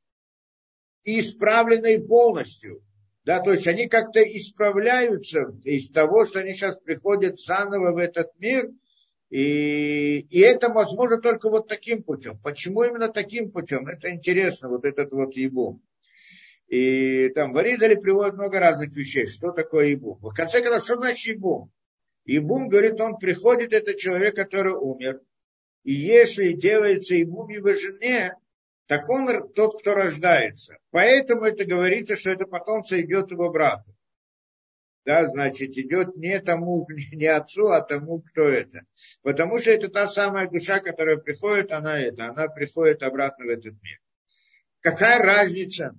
[1.04, 2.82] И исправленные полностью.
[3.24, 8.30] Да, то есть они как-то исправляются из того, что они сейчас приходят заново в этот
[8.38, 8.68] мир.
[9.30, 12.38] И, и это возможно только вот таким путем.
[12.42, 13.86] Почему именно таким путем?
[13.86, 15.80] Это интересно, вот этот вот ебум.
[16.72, 19.26] И там в Аризале приводят много разных вещей.
[19.26, 20.18] Что такое Ибум?
[20.22, 21.70] В конце концов, что значит Ибум?
[22.24, 25.20] Ибум, говорит, он приходит, это человек, который умер.
[25.84, 28.36] И если делается Ибум его жене,
[28.86, 30.78] так он тот, кто рождается.
[30.92, 33.94] Поэтому это говорится, что это потомство идет его брату.
[35.04, 38.86] Да, значит, идет не тому, не отцу, а тому, кто это.
[39.20, 43.74] Потому что это та самая душа, которая приходит, она это, она приходит обратно в этот
[43.82, 44.00] мир.
[44.80, 45.94] Какая разница?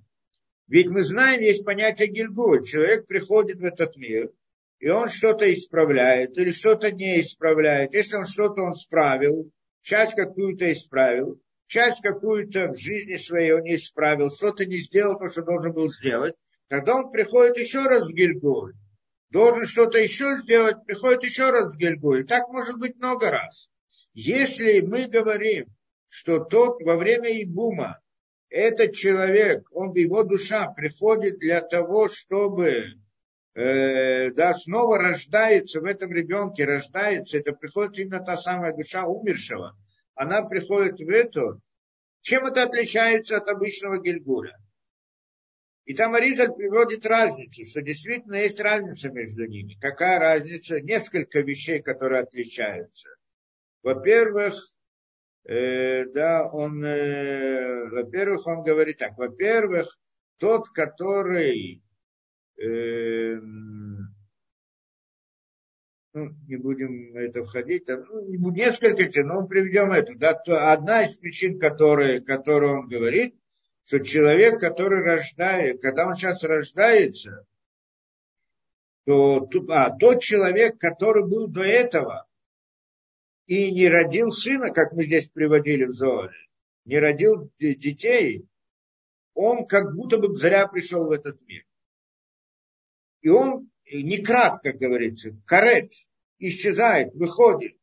[0.66, 2.64] Ведь мы знаем, есть понятие Гильгуль.
[2.64, 4.30] Человек приходит в этот мир,
[4.78, 7.92] и он что-то исправляет или что-то не исправляет.
[7.94, 9.50] Если он что-то он справил,
[9.82, 15.28] часть какую-то исправил, часть какую-то в жизни своей он не исправил, что-то не сделал то,
[15.28, 16.34] что должен был сделать,
[16.68, 18.74] тогда он приходит еще раз в Гильгуль.
[19.30, 22.24] Должен что-то еще сделать, приходит еще раз в Гильгуль.
[22.24, 23.68] Так может быть много раз.
[24.14, 25.66] Если мы говорим,
[26.08, 27.98] что тот во время Ибума
[28.54, 32.84] этот человек, он, его душа приходит для того, чтобы
[33.54, 39.76] э, да, снова рождается в этом ребенке, рождается, это приходит именно та самая душа умершего.
[40.14, 41.60] Она приходит в эту.
[42.20, 44.56] Чем это отличается от обычного Гильгуля?
[45.84, 49.76] И там Аризаль приводит разницу, что действительно есть разница между ними.
[49.80, 50.80] Какая разница?
[50.80, 53.08] Несколько вещей, которые отличаются.
[53.82, 54.54] Во-первых,
[55.44, 59.98] э, да, он, э, во-первых, он говорит так, во-первых,
[60.38, 61.82] тот, который,
[62.56, 63.34] э,
[66.12, 70.72] ну, не будем это входить, там, ну, несколько причин, но мы приведем это, да, то
[70.72, 73.34] одна из причин, которые, которую он говорит,
[73.84, 77.46] что человек, который рождает, когда он сейчас рождается,
[79.04, 82.23] то а, тот человек, который был до этого,
[83.46, 86.48] и не родил сына, как мы здесь приводили в Зоаре,
[86.84, 88.46] не родил детей,
[89.34, 91.64] он как будто бы зря пришел в этот мир.
[93.20, 95.92] И он не крат, как говорится, карет,
[96.38, 97.76] исчезает, выходит,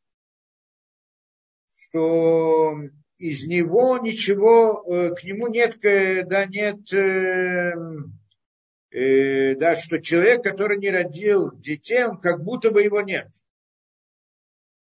[1.70, 2.76] что
[3.18, 7.72] из него ничего, э, к нему нет, да, нет, э,
[8.90, 13.28] э, да, что человек, который не родил детей, он как будто бы его нет.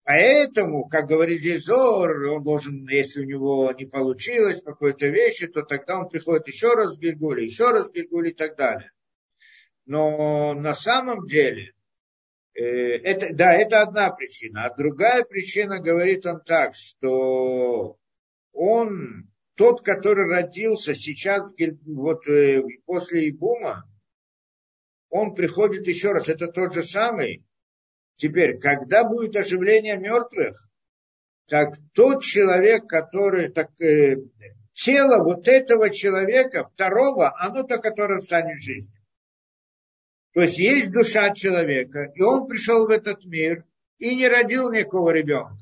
[0.05, 5.99] Поэтому, как говорит здесь он должен, если у него не получилось какой-то вещи, то тогда
[5.99, 8.91] он приходит еще раз в Гильгуле, еще раз в Гильгуле и так далее.
[9.85, 11.73] Но на самом деле,
[12.53, 14.65] э, это, да, это одна причина.
[14.65, 17.97] А другая причина, говорит он так, что
[18.51, 21.49] он, тот, который родился сейчас,
[21.85, 23.85] вот э, после Ибума,
[25.09, 27.45] он приходит еще раз, это тот же самый.
[28.17, 30.69] Теперь, когда будет оживление мертвых,
[31.47, 34.17] так тот человек, который, так, э,
[34.73, 38.91] тело вот этого человека, второго, оно то, которое станет жизнью.
[40.33, 43.65] То есть есть душа человека, и он пришел в этот мир
[43.99, 45.55] и не родил никакого ребенка.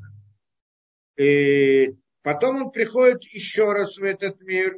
[1.18, 4.78] И потом он приходит еще раз в этот мир,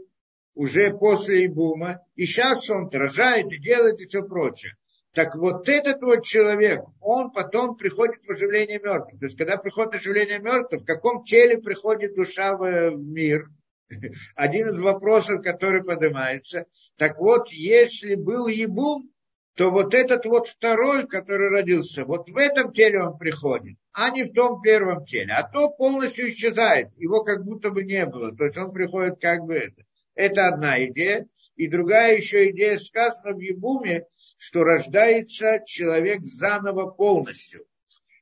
[0.55, 4.75] уже после Ибума, и сейчас он рожает и делает и все прочее.
[5.13, 9.19] Так вот этот вот человек, он потом приходит в оживление мертвых.
[9.19, 13.47] То есть, когда приходит оживление мертвых, в каком теле приходит душа в мир?
[14.35, 16.65] Один из вопросов, который поднимается.
[16.97, 19.11] Так вот, если был Ебум,
[19.55, 24.23] то вот этот вот второй, который родился, вот в этом теле он приходит, а не
[24.23, 25.31] в том первом теле.
[25.31, 28.35] А то полностью исчезает, его как будто бы не было.
[28.35, 29.83] То есть он приходит как бы это.
[30.15, 31.27] Это одна идея.
[31.55, 34.05] И другая еще идея сказана в Ебуме,
[34.37, 37.65] что рождается человек заново полностью.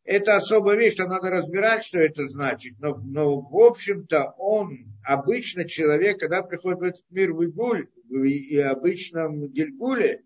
[0.04, 2.74] Это особая вещь, что надо разбирать, что это значит.
[2.80, 8.58] Но, но в общем-то, он, обычно человек, когда приходит в этот мир в Игуль, и
[8.58, 10.24] обычном Гильгуле,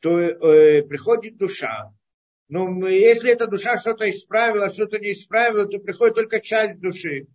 [0.00, 1.92] то э, приходит душа.
[2.48, 7.28] Но если эта душа что-то исправила, что-то не исправила, то приходит только часть души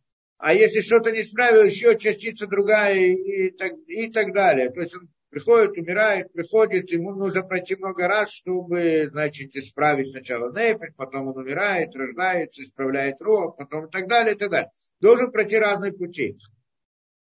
[0.45, 4.71] а если что-то не исправил, еще частица другая и, и, так, и так далее.
[4.71, 10.51] То есть он приходит, умирает, приходит, ему нужно пройти много раз, чтобы, значит, исправить сначала
[10.51, 14.69] нефель, потом он умирает, рождается, исправляет рог, потом и так далее, и так далее.
[14.99, 16.37] Должен пройти разные пути.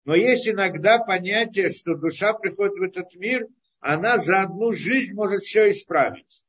[0.06, 3.46] Но есть иногда понятие, что душа приходит в этот мир,
[3.80, 6.40] она за одну жизнь может все исправить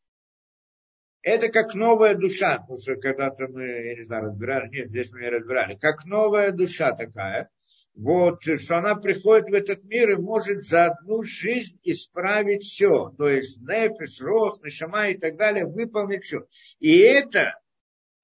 [1.21, 5.21] это как новая душа, потому что когда-то мы, я не знаю, разбирали, нет, здесь мы
[5.21, 7.49] не разбирали, как новая душа такая,
[7.93, 13.27] вот, что она приходит в этот мир и может за одну жизнь исправить все, то
[13.27, 16.45] есть нефиш, рох, нишама и так далее, выполнить все.
[16.79, 17.59] И это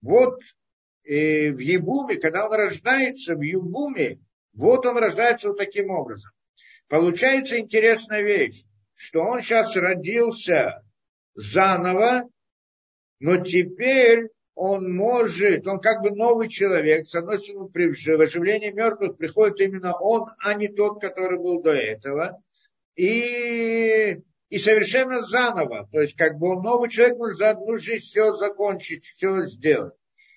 [0.01, 0.39] вот
[1.03, 4.19] э, в Ебуме, когда он рождается в Ебуме,
[4.53, 6.31] вот он рождается вот таким образом.
[6.87, 8.63] Получается интересная вещь,
[8.95, 10.81] что он сейчас родился
[11.35, 12.23] заново,
[13.19, 17.37] но теперь он может, он как бы новый человек, с одной
[17.71, 17.91] при
[18.21, 22.41] оживлении мертвых приходит именно он, а не тот, который был до этого,
[22.95, 28.03] и, и совершенно заново, то есть как бы он новый человек может за одну жизнь
[28.03, 29.93] все закончить, все сделать.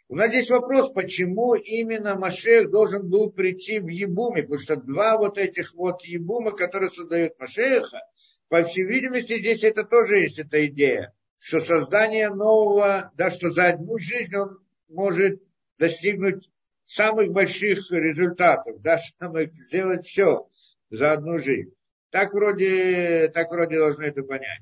[0.09, 5.17] У нас здесь вопрос, почему именно Машех должен был прийти в Ебуме, потому что два
[5.17, 8.01] вот этих вот Ебума, которые создают Машеха,
[8.49, 13.69] по всей видимости, здесь это тоже есть эта идея что создание нового, да, что за
[13.69, 15.43] одну жизнь он может
[15.79, 16.49] достигнуть
[16.85, 20.49] самых больших результатов, да, самых, сделать все
[20.91, 21.73] за одну жизнь.
[22.11, 24.61] Так вроде, так вроде должны это понять.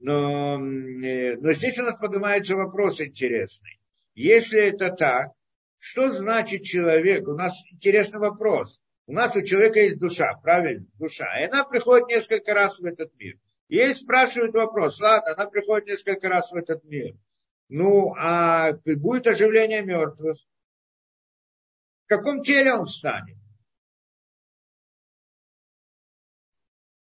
[0.00, 3.78] Но, э, но здесь у нас поднимается вопрос интересный.
[4.14, 5.32] Если это так,
[5.78, 7.28] что значит человек?
[7.28, 8.80] У нас интересный вопрос.
[9.06, 10.86] У нас у человека есть душа, правильно?
[10.98, 11.26] Душа.
[11.40, 13.36] И она приходит несколько раз в этот мир.
[13.68, 17.14] Ей спрашивают вопрос, ладно, она приходит несколько раз в этот мир.
[17.68, 20.38] Ну, а будет оживление мертвых?
[22.04, 23.36] В каком теле он встанет?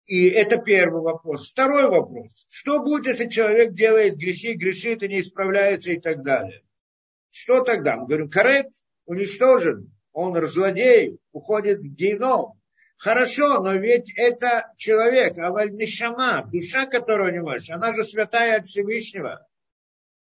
[0.05, 1.51] И это первый вопрос.
[1.51, 2.45] Второй вопрос.
[2.51, 6.63] Что будет, если человек делает грехи, грешит и не исправляется и так далее?
[7.31, 7.97] Что тогда?
[7.97, 8.75] Мы говорим, коррект,
[9.07, 12.60] уничтожен, он злодей, уходит в геном.
[13.01, 18.59] Хорошо, но ведь это человек, а Нишама, душа, которая у него есть, она же святая
[18.59, 19.49] от Всевышнего.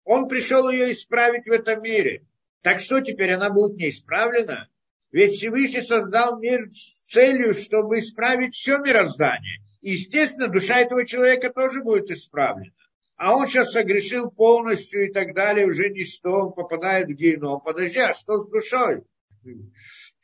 [0.03, 2.23] Он пришел ее исправить в этом мире.
[2.61, 4.69] Так что теперь она будет не исправлена?
[5.11, 9.59] Ведь Всевышний создал мир с целью, чтобы исправить все мироздание.
[9.81, 12.73] естественно, душа этого человека тоже будет исправлена.
[13.15, 17.59] А он сейчас согрешил полностью и так далее, уже ничто, он попадает в геном.
[17.59, 19.01] Подожди, а что с душой?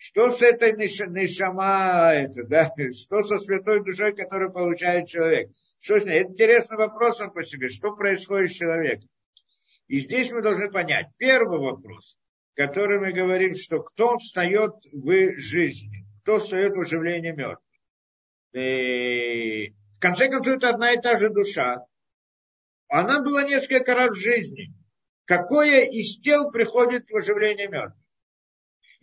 [0.05, 2.69] Что с этой нишама, это, да?
[2.91, 5.49] что со святой душой, которую получает человек?
[5.79, 6.19] Что с ней?
[6.19, 7.69] Это интересный вопрос он по себе.
[7.69, 9.07] Что происходит с человеком?
[9.87, 11.07] И здесь мы должны понять.
[11.17, 12.17] Первый вопрос,
[12.53, 17.63] который мы говорим, что кто встает в жизни, кто встает в оживлении мертвых.
[18.51, 21.85] И в конце концов, это одна и та же душа.
[22.89, 24.73] Она была несколько раз в жизни.
[25.23, 28.02] Какое из тел приходит в оживление мертвых?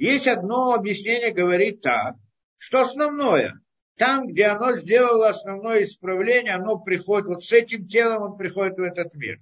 [0.01, 2.15] Есть одно объяснение, говорит так,
[2.57, 3.61] что основное,
[3.99, 8.83] там, где оно сделало основное исправление, оно приходит, вот с этим телом он приходит в
[8.83, 9.39] этот мир.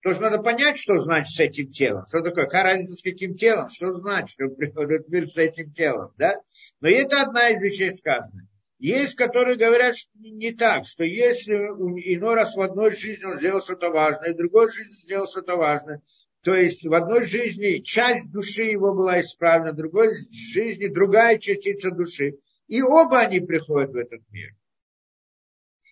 [0.00, 2.06] Потому что надо понять, что значит с этим телом.
[2.06, 2.44] Что такое?
[2.44, 3.68] Какая разница с каким телом?
[3.68, 6.12] Что значит, что приходит в мир с этим телом?
[6.18, 6.36] Да?
[6.80, 8.46] Но это одна из вещей сказанных.
[8.78, 13.60] Есть, которые говорят что не так, что если иной раз в одной жизни он сделал
[13.60, 16.00] что-то важное, в другой жизни сделал что-то важное,
[16.44, 21.90] то есть в одной жизни часть души его была исправлена, в другой жизни другая частица
[21.90, 22.38] души.
[22.66, 24.54] И оба они приходят в этот мир.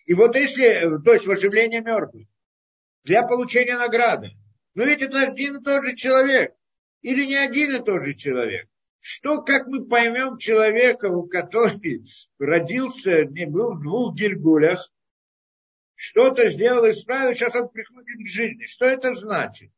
[0.05, 2.27] И вот если, то есть в оживление мертвых,
[3.03, 4.31] для получения награды.
[4.75, 6.53] Но ведь это один и тот же человек.
[7.01, 8.69] Или не один и тот же человек.
[8.99, 12.05] Что, как мы поймем человека, у который
[12.37, 14.91] родился, не был в двух гильгулях,
[15.95, 18.65] что-то сделал, исправил, сейчас он приходит к жизни.
[18.65, 19.71] Что это значит?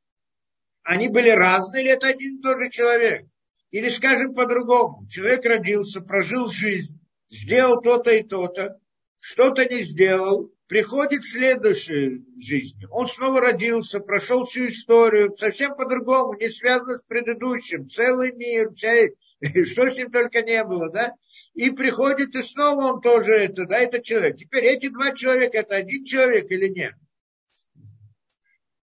[0.86, 3.26] Они были разные или это один и тот же человек?
[3.72, 8.80] Или, скажем по-другому, человек родился, прожил жизнь, сделал то-то и то-то,
[9.20, 12.86] что-то не сделал, приходит в следующей жизни.
[12.92, 19.08] Он снова родился, прошел всю историю, совсем по-другому, не связано с предыдущим, целый мир, вся,
[19.66, 21.16] что с ним только не было, да?
[21.56, 24.38] И приходит, и снова он тоже это, да, это человек.
[24.38, 26.94] Теперь эти два человека, это один человек или нет?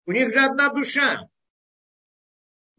[0.05, 1.29] У них же одна душа.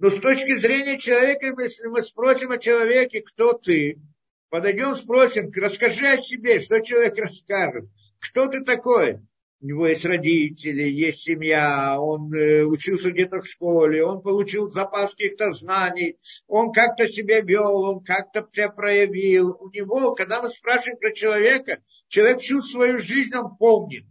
[0.03, 4.01] Но с точки зрения человека, если мы спросим о человеке, кто ты,
[4.49, 7.85] подойдем, спросим, расскажи о себе, что человек расскажет–
[8.19, 9.21] кто ты такой?
[9.61, 15.11] У него есть родители, есть семья, он э, учился где-то в школе, он получил запас
[15.11, 16.17] каких-то знаний,
[16.47, 19.55] он как-то себя вел, он как-то себя проявил.
[19.61, 24.03] У него, когда мы спрашиваем про человека, человек всю свою жизнь он помнит.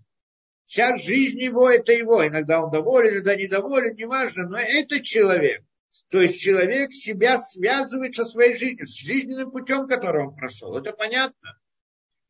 [0.65, 2.27] Вся жизнь его– это его.
[2.27, 5.63] Иногда он доволен, иногда недоволен, неважно, но это человек.
[6.11, 10.77] То есть человек себя связывает со своей жизнью, с жизненным путем, который он прошел.
[10.77, 11.59] Это понятно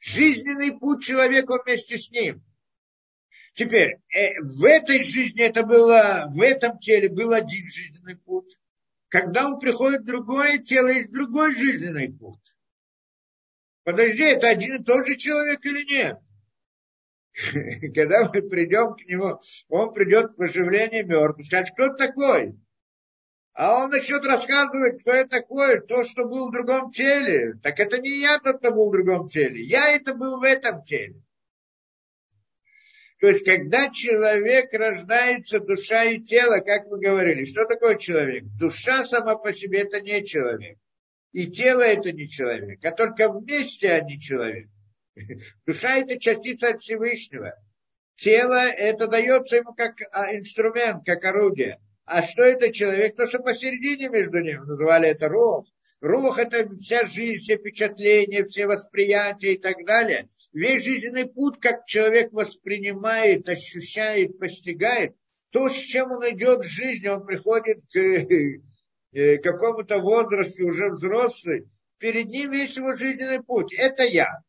[0.03, 2.45] жизненный путь человека вместе с ним.
[3.55, 8.59] Теперь, э, в этой жизни это было, в этом теле был один жизненный путь.
[9.09, 12.41] Когда он приходит в другое тело, есть другой жизненный путь.
[13.85, 16.19] Подожди, это один и тот же человек или нет?
[17.95, 21.47] Когда мы придем к нему, он придет в оживление мертвых.
[21.47, 22.59] Скажет, кто такой?
[23.55, 27.55] А он начнет рассказывать, кто я такой, то, что был в другом теле.
[27.63, 29.63] Так это не я тот, кто был в другом теле.
[29.63, 31.23] Я это был в этом теле.
[33.21, 38.45] То есть, когда человек рождается, душа и тело, как мы говорили, что такое человек?
[38.59, 40.79] Душа сама по себе это не человек.
[41.31, 44.69] И тело это не человек, а только вместе они человек.
[45.67, 47.55] Душа это частица от Всевышнего.
[48.17, 51.81] Тело это дается ему как а, инструмент, как орудие.
[52.05, 53.17] А что это человек?
[53.17, 55.67] То, что посередине между ними называли это рух.
[56.01, 60.29] Рух– это вся жизнь, все впечатления, все восприятия и так далее.
[60.53, 65.15] Весь жизненный путь, как человек воспринимает, ощущает, постигает,
[65.51, 67.97] то, с чем он идет в жизни, он приходит к
[69.13, 71.69] э, какому-то возрасту, уже взрослый,
[71.99, 73.73] перед ним весь его жизненный путь.
[73.73, 74.41] Это я.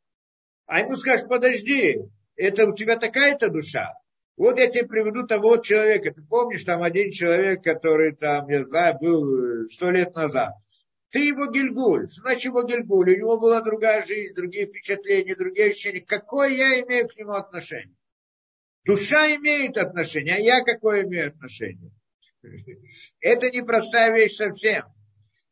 [0.66, 2.00] А ему скажешь, подожди,
[2.36, 3.94] это у тебя такая-то душа.
[4.36, 6.12] Вот я тебе приведу того человека.
[6.12, 10.54] Ты помнишь, там один человек, который там, я знаю, был э, сто лет назад.
[11.12, 16.02] Ты его Гильгуль, значит его Гильгуль, у него была другая жизнь, другие впечатления, другие ощущения.
[16.02, 17.96] Какое я имею к нему отношение?
[18.84, 21.92] Душа имеет отношение, а я какое имею отношение?
[23.20, 24.86] Это непростая вещь совсем.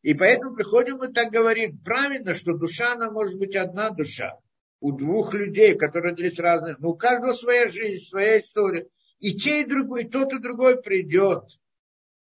[0.01, 4.39] И поэтому приходим мы так говорим, правильно, что душа, она может быть одна душа
[4.81, 8.87] у двух людей, которые родились разных, но у каждого своя жизнь, своя история.
[9.19, 11.43] И те, и другой, и тот, и другой придет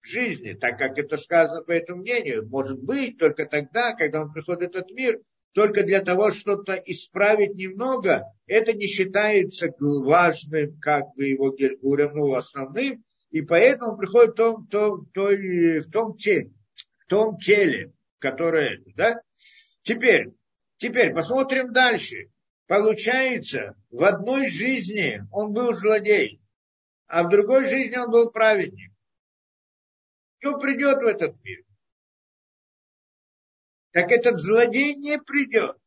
[0.01, 2.49] в жизни, так как это сказано по этому мнению.
[2.49, 5.21] Может быть, только тогда, когда он приходит в этот мир,
[5.53, 12.33] только для того, что-то исправить немного, это не считается важным, как бы его гельгурем, ну,
[12.33, 16.51] основным, и поэтому приходит в том, том, той, в том теле,
[17.05, 19.21] в том теле, которое, да?
[19.83, 20.31] Теперь,
[20.81, 22.31] Теперь посмотрим дальше.
[22.65, 26.41] Получается, в одной жизни он был злодей,
[27.05, 28.91] а в другой жизни он был праведник.
[30.39, 31.63] Кто придет в этот мир?
[33.91, 35.77] Так этот злодей не придет.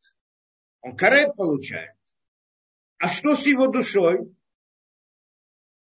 [0.79, 1.97] Он карет получает.
[2.97, 4.33] А что с его душой?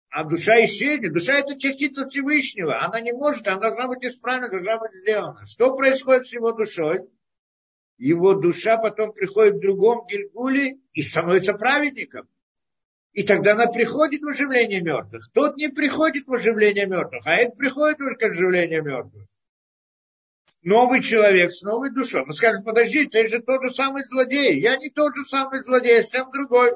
[0.09, 1.13] А душа исчезнет.
[1.13, 2.83] Душа это частица Всевышнего.
[2.83, 5.45] Она не может, она должна быть исправлена, должна быть сделана.
[5.45, 7.07] Что происходит с его душой?
[7.97, 12.27] Его душа потом приходит в другом Гильгуле и становится праведником.
[13.13, 15.29] И тогда она приходит в оживление мертвых.
[15.33, 19.25] Тот не приходит в оживление мертвых, а это приходит в оживление мертвых.
[20.61, 22.25] Новый человек с новой душой.
[22.25, 24.59] Мы скажем, подожди, ты же тот же самый злодей.
[24.59, 26.73] Я не тот же самый злодей, я совсем другой.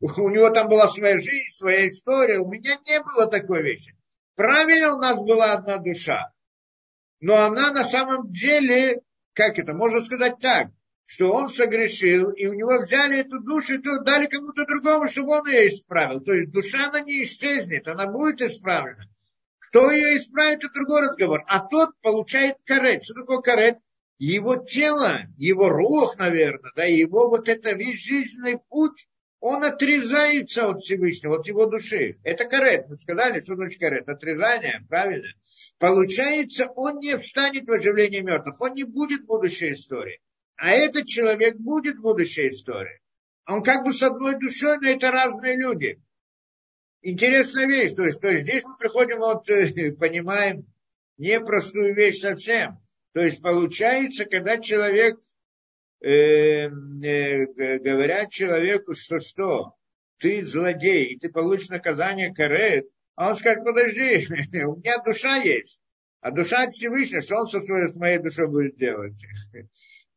[0.00, 2.38] У него там была своя жизнь, своя история.
[2.38, 3.94] У меня не было такой вещи.
[4.36, 6.32] Правильно у нас была одна душа,
[7.20, 9.00] но она на самом деле,
[9.34, 10.68] как это, можно сказать так,
[11.06, 15.46] что он согрешил, и у него взяли эту душу и дали кому-то другому, чтобы он
[15.46, 16.20] ее исправил.
[16.20, 19.04] То есть душа, она не исчезнет, она будет исправлена.
[19.58, 21.44] Кто ее исправит, это другой разговор.
[21.46, 23.02] А тот получает карет.
[23.02, 23.78] Что такое карет?
[24.18, 29.08] Его тело, его рух, наверное, да, его вот это весь жизненный путь,
[29.46, 32.16] он отрезается от Всевышнего, от его души.
[32.24, 32.88] Это карет.
[32.88, 34.08] Мы сказали, что значит карет?
[34.08, 35.28] Отрезание, правильно?
[35.78, 40.22] Получается, он не встанет в оживление мертвых, он не будет будущей истории.
[40.56, 43.00] А этот человек будет будущей историей.
[43.46, 46.00] Он как бы с одной душой, но это разные люди.
[47.02, 47.92] Интересная вещь.
[47.92, 49.44] То есть, то есть здесь мы приходим, вот,
[49.98, 50.64] понимаем
[51.18, 52.78] непростую вещь совсем.
[53.12, 55.20] То есть получается, когда человек
[56.04, 59.74] э, э, говорят человеку, что что,
[60.18, 64.26] ты злодей, и ты получишь наказание карет, а он скажет, подожди,
[64.66, 65.80] у меня душа есть,
[66.20, 69.14] а душа Всевышняя, что он со своей, с моей душой будет делать?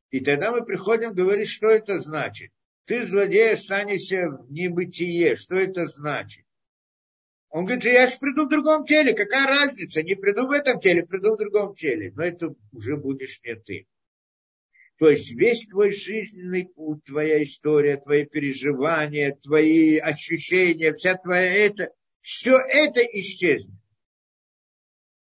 [0.10, 2.52] И тогда мы приходим говорить, что это значит.
[2.86, 5.36] Ты, злодей, останешься в небытие.
[5.36, 6.46] Что это значит?
[7.50, 10.02] Он говорит, я же приду в другом теле, какая разница?
[10.02, 12.14] Не приду в этом теле, приду в другом теле.
[12.16, 13.88] Но это уже будешь не ты.
[14.98, 21.92] То есть весь твой жизненный путь, твоя история, твои переживания, твои ощущения, вся твоя это,
[22.22, 23.80] все это исчезнет.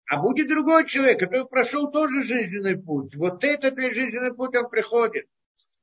[0.07, 3.15] А будет другой человек, который прошел тоже жизненный путь.
[3.15, 5.27] Вот этот жизненный путь он приходит.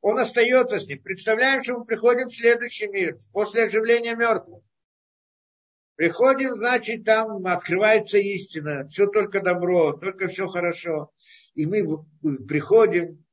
[0.03, 1.03] Он остается с ним.
[1.03, 4.63] Представляем, что мы приходим в следующий мир, после оживления мертвых.
[5.97, 11.11] Приходим, значит, там открывается истина, все только добро, только все хорошо.
[11.55, 12.05] И мы
[12.47, 13.25] приходим,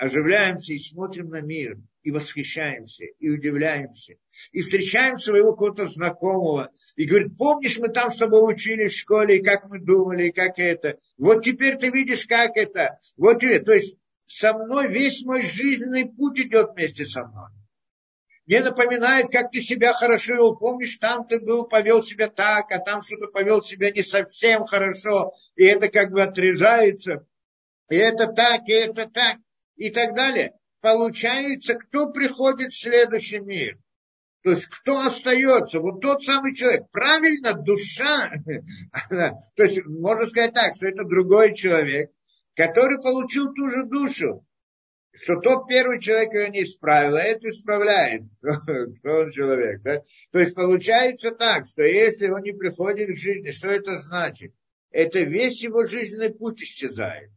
[0.00, 4.14] оживляемся и смотрим на мир, и восхищаемся, и удивляемся,
[4.50, 9.36] и встречаем своего какого-то знакомого, и говорит, помнишь, мы там с тобой учились в школе,
[9.36, 10.98] и как мы думали, и как это.
[11.18, 12.98] Вот теперь ты видишь, как это.
[13.18, 13.60] Вот тебе.
[13.60, 17.50] То есть со мной весь мой жизненный путь идет вместе со мной.
[18.46, 20.56] Мне напоминает, как ты себя хорошо вел.
[20.56, 25.32] Помнишь, там ты был, повел себя так, а там что-то повел себя не совсем хорошо.
[25.56, 27.26] И это как бы отрезается.
[27.90, 29.36] И это так, и это так
[29.80, 30.52] и так далее.
[30.82, 33.78] Получается, кто приходит в следующий мир?
[34.42, 35.80] То есть кто остается?
[35.80, 36.82] Вот тот самый человек.
[36.90, 38.30] Правильно, душа.
[39.56, 42.10] То есть можно сказать так, что это другой человек,
[42.54, 44.46] который получил ту же душу.
[45.12, 48.22] Что тот первый человек его не исправил, а это исправляет.
[48.40, 49.82] Кто он человек.
[49.82, 50.02] Да?
[50.30, 54.52] То есть получается так, что если он не приходит к жизни, что это значит?
[54.90, 57.30] Это весь его жизненный путь исчезает.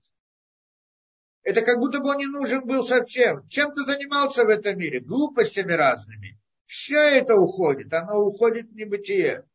[1.43, 3.45] Это как будто бы он не нужен был совсем.
[3.49, 5.01] Чем ты занимался в этом мире?
[5.01, 6.39] Глупостями разными.
[6.65, 9.45] Все это уходит, оно уходит в небытие.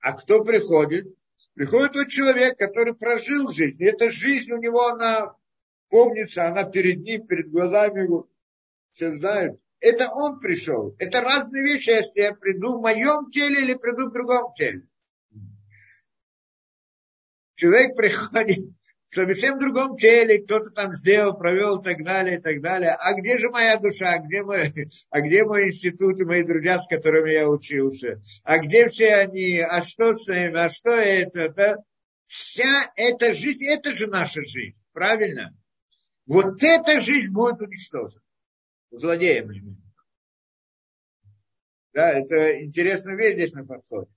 [0.00, 1.06] А кто приходит?
[1.54, 3.82] Приходит тот человек, который прожил жизнь.
[3.82, 5.34] И эта жизнь у него, она
[5.88, 8.28] помнится, она перед ним, перед глазами его.
[8.90, 9.60] Все знают.
[9.80, 10.94] Это он пришел.
[10.98, 14.86] Это разные вещи, если я приду в моем теле или приду в другом теле.
[17.54, 18.70] Человек приходит
[19.24, 22.90] в совсем другом теле, кто-то там сделал, провел и так далее, и так далее.
[22.90, 24.72] А где же моя душа, а где мой,
[25.10, 28.22] а где мой институт и мои друзья, с которыми я учился?
[28.44, 29.60] А где все они?
[29.60, 30.58] А что с ними?
[30.58, 31.48] А что это?
[31.50, 31.76] Да?
[32.26, 35.56] Вся эта жизнь, это же наша жизнь, правильно?
[36.26, 38.22] Вот эта жизнь будет уничтожена.
[38.90, 39.80] Злодеем.
[41.92, 44.10] Да, это интересно вещь здесь на подходе.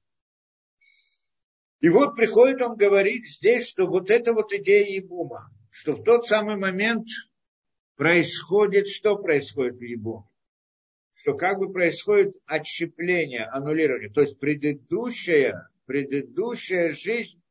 [1.81, 6.27] И вот приходит он говорить здесь, что вот эта вот идея Ебума, что в тот
[6.27, 7.07] самый момент
[7.95, 10.25] происходит, что происходит в Ебуме?
[11.11, 14.09] Что как бы происходит отщепление, аннулирование.
[14.09, 17.41] То есть предыдущая, предыдущая жизнь,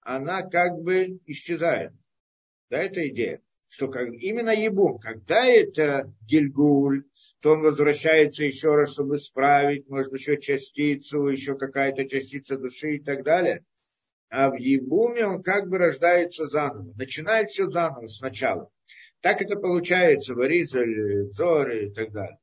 [0.00, 1.92] она как бы исчезает.
[2.68, 3.42] Да, это идея.
[3.70, 7.04] Что как, именно Ебум, когда это Гильгуль,
[7.40, 12.96] то он возвращается еще раз, чтобы исправить, может быть, еще частицу, еще какая-то частица души
[12.96, 13.64] и так далее
[14.30, 18.70] а в Ебуме он как бы рождается заново, начинает все заново сначала.
[19.20, 22.38] Так это получается в Аризале, Зоре и так далее.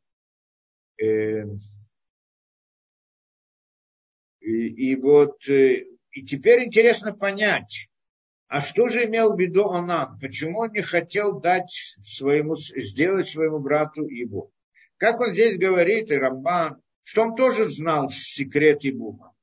[0.97, 1.59] Эм,
[4.41, 7.87] и, и вот, э, и теперь интересно понять,
[8.47, 10.19] а что же имел в виду Анан?
[10.19, 14.51] Почему он не хотел дать своему, сделать своему брату его?
[14.97, 19.33] Как он здесь говорит, и Рамбан, что он тоже знал секрет Ибума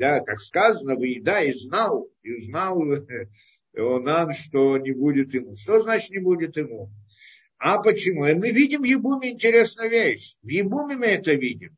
[0.00, 2.82] да, как сказано, выеда и знал, и знал
[3.76, 5.54] Онан, что не будет ему.
[5.54, 6.90] Что значит не будет ему?
[7.58, 8.24] А почему?
[8.24, 10.36] И мы видим в Ебуме интересную вещь.
[10.42, 11.76] В Ебуме мы это видим.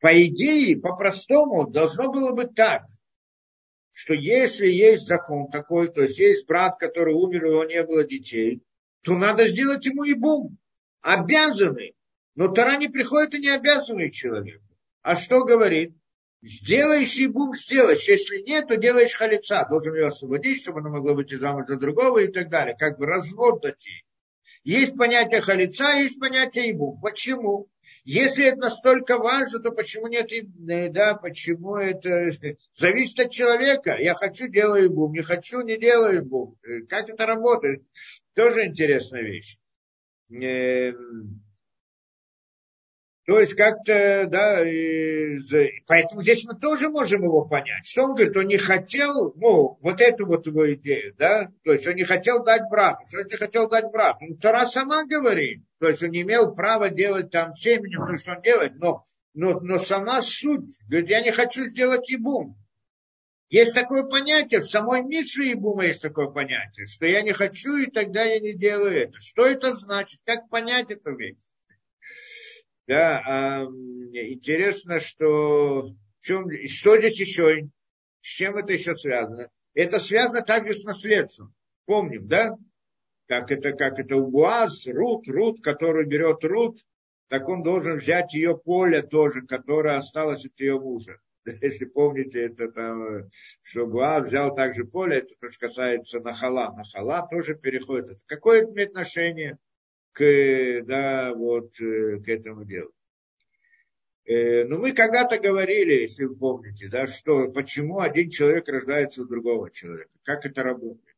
[0.00, 2.86] По идее, по-простому, должно было быть так,
[3.94, 8.02] что если есть закон такой, то есть есть брат, который умер, у него не было
[8.02, 8.60] детей,
[9.02, 10.58] то надо сделать ему и бум.
[11.00, 11.92] Обязаны.
[12.34, 14.64] Но Тара не приходит и не обязывает человека.
[15.02, 15.94] А что говорит?
[16.42, 18.08] Сделаешь и бум сделаешь.
[18.08, 19.64] Если нет, то делаешь халица.
[19.70, 22.76] Должен ее освободить, чтобы она могла выйти замуж за другого и так далее.
[22.76, 24.02] Как бы развод дать ей.
[24.64, 26.98] Есть понятие халица, есть понятие ибум.
[27.00, 27.68] Почему?
[28.04, 32.30] Если это настолько важно, то почему нет, э, да, почему это
[32.74, 33.96] зависит от человека.
[33.98, 36.58] Я хочу, делаю ибум, не хочу, не делаю ибум.
[36.62, 37.82] Э, как это работает?
[38.34, 39.58] Тоже интересная вещь.
[43.26, 44.58] То есть как-то, да,
[45.86, 47.86] поэтому здесь мы тоже можем его понять.
[47.86, 51.86] Что он говорит, он не хотел, ну, вот эту вот его идею, да, то есть
[51.86, 53.06] он не хотел дать брату.
[53.06, 54.18] Что не хотел дать брату?
[54.20, 58.32] Ну, Тара сама говорит, то есть он не имел права делать там семенем то, что
[58.32, 62.58] он делает, но, но, но сама суть, говорит, я не хочу сделать ибум.
[63.48, 67.86] Есть такое понятие, в самой Митсве Ибума есть такое понятие, что я не хочу, и
[67.86, 69.18] тогда я не делаю это.
[69.20, 70.20] Что это значит?
[70.24, 71.38] Как понять эту вещь?
[72.86, 77.68] Да, а, интересно, что, чем, что здесь еще,
[78.20, 79.48] с чем это еще связано?
[79.74, 81.54] Это связано также с наследством.
[81.86, 82.50] Помним, да?
[83.26, 86.80] Как это, как это у Буаз, Рут, Рут, который берет Рут,
[87.28, 91.18] так он должен взять ее поле тоже, которое осталось от ее мужа.
[91.62, 93.30] Если помните, это там,
[93.62, 96.72] что Буаз взял также поле, это то, что касается Нахала.
[96.76, 98.18] Нахала тоже переходит.
[98.26, 99.58] Какое это имеет отношение?
[100.14, 102.92] К, да, вот, э, к этому делу.
[104.24, 109.22] Э, Но ну, мы когда-то говорили, если вы помните, да, что почему один человек рождается
[109.22, 111.16] у другого человека, как это работает.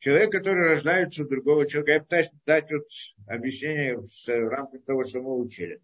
[0.00, 2.88] Человек, который рождается у другого человека, я пытаюсь дать вот
[3.26, 5.80] объяснение в рамках того, что мы учили.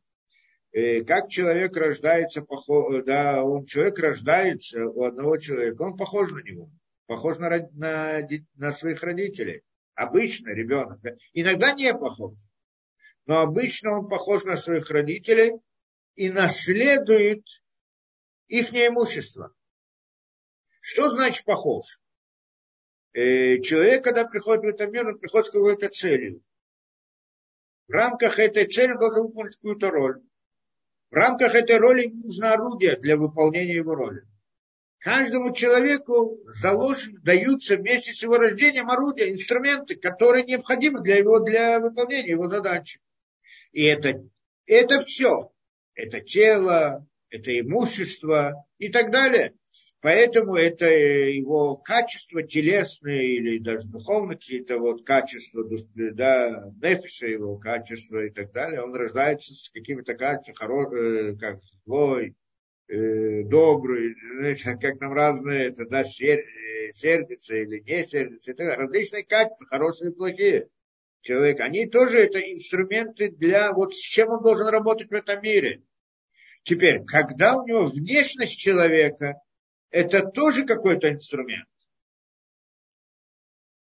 [0.72, 2.44] Э, как человек рождается,
[3.04, 6.70] да, он, человек рождается у одного человека, он похож на него,
[7.06, 8.26] похож на, на,
[8.56, 9.62] на своих родителей.
[9.94, 10.98] Обычно ребенок.
[11.34, 12.36] Иногда не похож
[13.26, 15.52] но обычно он похож на своих родителей
[16.14, 17.44] и наследует
[18.48, 19.54] их имущество.
[20.80, 22.00] Что значит похож?
[23.12, 26.42] Э, человек, когда приходит в этот мир, он приходит с какой-то целью.
[27.88, 30.22] В рамках этой цели он должен выполнить какую-то роль.
[31.10, 34.26] В рамках этой роли нужно орудие для выполнения его роли.
[34.98, 41.78] Каждому человеку заложены, даются вместе с его рождением орудия, инструменты, которые необходимы для, его, для
[41.78, 43.00] выполнения его задачи.
[43.74, 44.24] И это,
[44.66, 45.50] это все.
[45.94, 49.54] Это тело, это имущество и так далее.
[50.00, 55.64] Поэтому это его качества телесные или даже духовные какие-то вот качества,
[55.94, 58.82] да, нефиша его качества и так далее.
[58.82, 62.34] Он рождается с какими-то качествами, хоро, э, как злой,
[62.88, 68.76] э, добрый, знаете, как нам разные, это, да, сер, э, сердится или не сердится, это
[68.76, 70.68] различные качества, хорошие и плохие
[71.24, 75.82] человек, они тоже это инструменты для, вот с чем он должен работать в этом мире.
[76.62, 79.40] Теперь, когда у него внешность человека,
[79.90, 81.68] это тоже какой-то инструмент.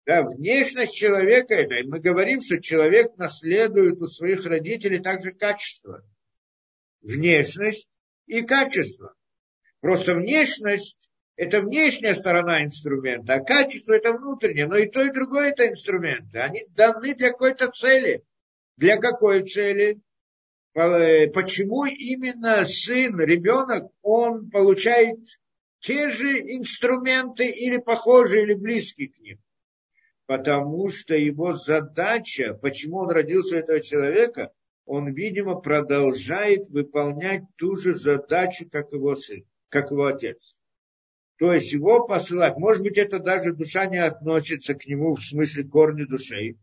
[0.06, 6.02] Да, внешность человека, это, мы говорим, что человек наследует у своих родителей также качество.
[7.02, 7.90] Внешность
[8.26, 9.16] и качество.
[9.82, 11.07] Просто внешность
[11.38, 14.66] это внешняя сторона инструмента, а качество это внутреннее.
[14.66, 16.40] Но и то, и другое это инструменты.
[16.40, 18.24] Они даны для какой-то цели.
[18.76, 20.02] Для какой цели?
[20.74, 25.20] Э, почему именно сын, ребенок, он получает
[25.80, 29.40] те же инструменты или похожие, или близкие к ним?
[30.26, 34.52] Потому что его задача, почему он родился у этого человека,
[34.86, 40.58] он, видимо, продолжает выполнять ту же задачу, как его сын, как его отец.
[41.38, 45.66] То есть его посылать, может быть, это даже душа не относится к нему в смысле
[45.66, 46.58] корни души,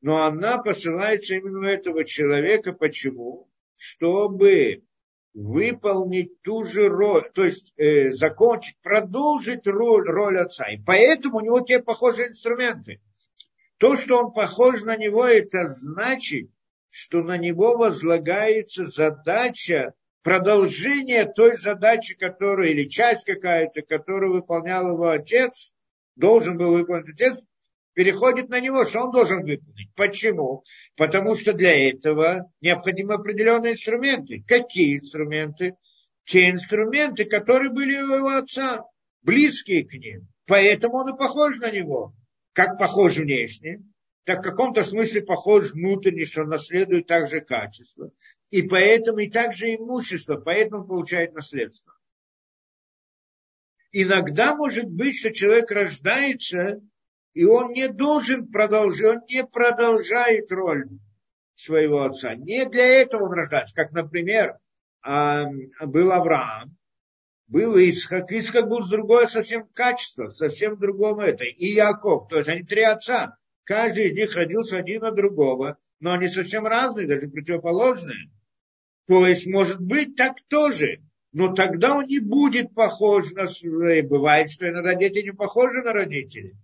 [0.00, 2.72] но она посылается именно этого человека.
[2.72, 3.48] Почему?
[3.76, 4.82] Чтобы
[5.32, 10.66] выполнить ту же роль, то есть э, закончить, продолжить роль, роль отца.
[10.72, 13.00] И поэтому у него те похожие инструменты.
[13.78, 16.50] То, что он похож на него, это значит,
[16.88, 19.92] что на него возлагается задача
[20.26, 25.70] продолжение той задачи, которую, или часть какая-то, которую выполнял его отец,
[26.16, 27.40] должен был выполнить отец,
[27.92, 29.94] переходит на него, что он должен выполнить.
[29.94, 30.64] Почему?
[30.96, 34.42] Потому что для этого необходимы определенные инструменты.
[34.48, 35.76] Какие инструменты?
[36.24, 38.82] Те инструменты, которые были у его отца,
[39.22, 40.26] близкие к ним.
[40.48, 42.14] Поэтому он и похож на него.
[42.52, 43.80] Как похож внешне,
[44.24, 48.10] так в каком-то смысле похож внутренне, что наследует также качество.
[48.50, 51.92] И поэтому и также имущество, поэтому получает наследство.
[53.92, 56.80] Иногда может быть, что человек рождается,
[57.34, 60.88] и он не должен продолжать, он не продолжает роль
[61.54, 62.34] своего отца.
[62.34, 63.74] Не для этого он рождается.
[63.74, 64.58] Как, например,
[65.02, 66.76] был Авраам,
[67.48, 68.30] был Исхак.
[68.32, 71.44] Исхак был с другое совсем качество, совсем другом это.
[71.44, 72.28] И Яков.
[72.28, 73.36] То есть они три отца.
[73.64, 78.30] Каждый из них родился один от другого, но они совсем разные, даже противоположные.
[79.06, 81.00] То есть, может быть, так тоже.
[81.32, 84.02] Но тогда он не будет похож на свои.
[84.02, 86.56] Бывает, что иногда дети не похожи на родителей.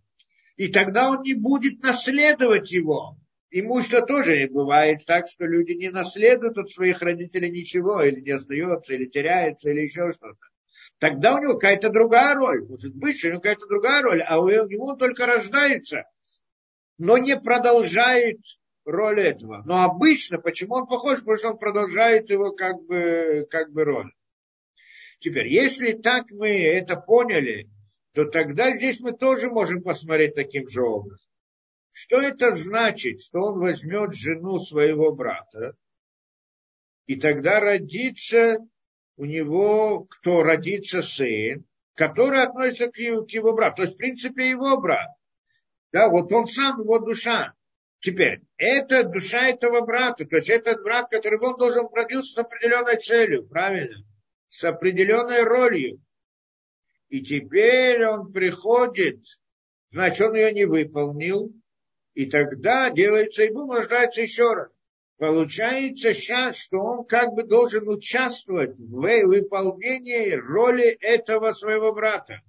[0.56, 3.16] И тогда он не будет наследовать его.
[3.50, 8.94] Имущество тоже бывает так, что люди не наследуют от своих родителей ничего, или не остается,
[8.94, 10.38] или теряется, или еще что-то.
[10.98, 12.66] Тогда у него какая-то другая роль.
[12.66, 16.04] Может быть, что у него какая-то другая роль, а у него только рождается,
[16.96, 18.38] но не продолжает
[18.84, 19.62] роль этого.
[19.64, 21.20] Но обычно, почему он похож?
[21.20, 24.12] Потому что он продолжает его как бы, как бы роль.
[25.20, 27.70] Теперь, если так мы это поняли,
[28.12, 31.28] то тогда здесь мы тоже можем посмотреть таким же образом.
[31.92, 35.76] Что это значит, что он возьмет жену своего брата,
[37.06, 38.58] и тогда родится
[39.16, 41.64] у него, кто родится сын,
[41.94, 43.76] который относится к его, брату.
[43.76, 45.08] То есть, в принципе, его брат.
[45.92, 47.54] Да, вот он сам, его душа.
[48.02, 52.96] Теперь, это душа этого брата, то есть этот брат, который он должен родился с определенной
[52.96, 54.04] целью, правильно?
[54.48, 56.02] С определенной ролью.
[57.10, 59.20] И теперь он приходит,
[59.92, 61.52] значит, он ее не выполнил,
[62.14, 64.72] и тогда делается ему, рождается еще раз.
[65.18, 72.40] Получается сейчас, что он как бы должен участвовать в выполнении роли этого своего брата.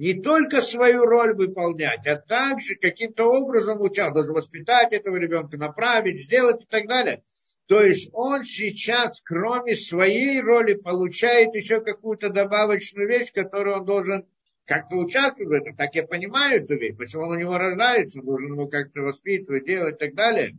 [0.00, 6.22] Не только свою роль выполнять, а также каким-то образом участвовать, должен воспитать этого ребенка, направить,
[6.22, 7.22] сделать и так далее.
[7.66, 14.26] То есть он сейчас, кроме своей роли, получает еще какую-то добавочную вещь, которую он должен
[14.64, 18.54] как-то участвовать в этом, так я понимаю эту вещь, почему он у него рождается, должен
[18.54, 20.56] его как-то воспитывать, делать и так далее.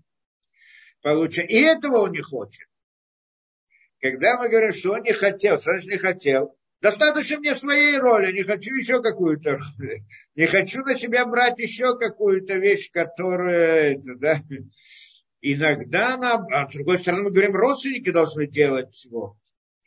[1.02, 1.42] Получа...
[1.42, 2.70] И этого он не хочет.
[4.02, 8.44] Когда мы говорим, что он не хотел, сразу не хотел, достаточно мне своей роли, не
[8.44, 10.02] хочу еще какую-то роль,
[10.36, 14.42] не хочу на себя брать еще какую-то вещь, которая, да,
[15.42, 19.38] иногда, нам, а с другой стороны, мы говорим, родственники должны делать всего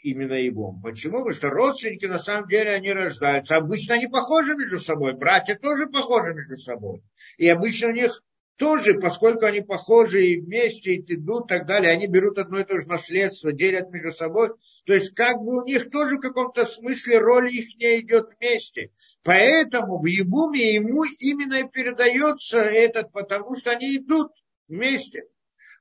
[0.05, 0.79] именно его.
[0.83, 1.19] Почему?
[1.19, 3.57] Потому что родственники, на самом деле, они рождаются.
[3.57, 5.15] Обычно они похожи между собой.
[5.15, 7.03] Братья тоже похожи между собой.
[7.39, 8.23] И обычно у них
[8.57, 12.79] тоже, поскольку они похожи и вместе идут и так далее, они берут одно и то
[12.79, 14.51] же наследство, делят между собой.
[14.87, 18.91] То есть как бы у них тоже в каком-то смысле роль их не идет вместе.
[19.23, 24.33] Поэтому в Ебуме ему именно и передается этот, потому что они идут
[24.69, 25.25] вместе.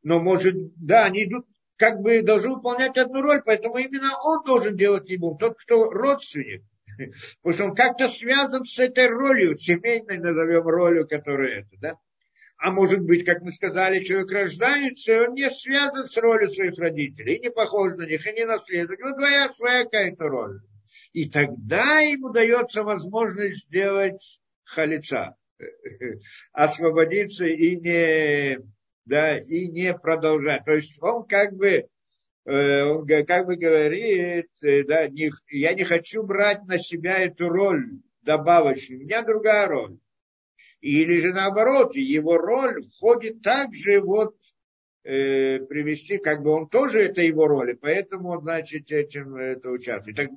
[0.01, 1.45] Но может, да, они идут
[1.77, 6.63] как бы должен выполнять одну роль, поэтому именно он должен делать ему, тот, кто родственник.
[7.41, 11.97] Потому что он как-то связан с этой ролью, семейной назовем ролью, которая это, да.
[12.63, 16.77] А может быть, как мы сказали, человек рождается, и он не связан с ролью своих
[16.77, 19.01] родителей, и не похож на них, и не наследует.
[19.01, 20.61] У него двоя своя какая-то роль.
[21.11, 25.35] И тогда ему дается возможность сделать халица,
[26.53, 28.59] освободиться и не
[29.03, 30.63] да, и не продолжать.
[30.63, 31.89] То есть он как бы,
[32.45, 37.49] э, он как бы говорит, э, да, не, я не хочу брать на себя эту
[37.49, 39.97] роль добавочную, у меня другая роль.
[40.83, 44.35] Или же наоборот, его роль входит также вот
[45.05, 50.17] э, привести, как бы он тоже это его роль, и поэтому, значит, этим это участвует.
[50.17, 50.29] Так,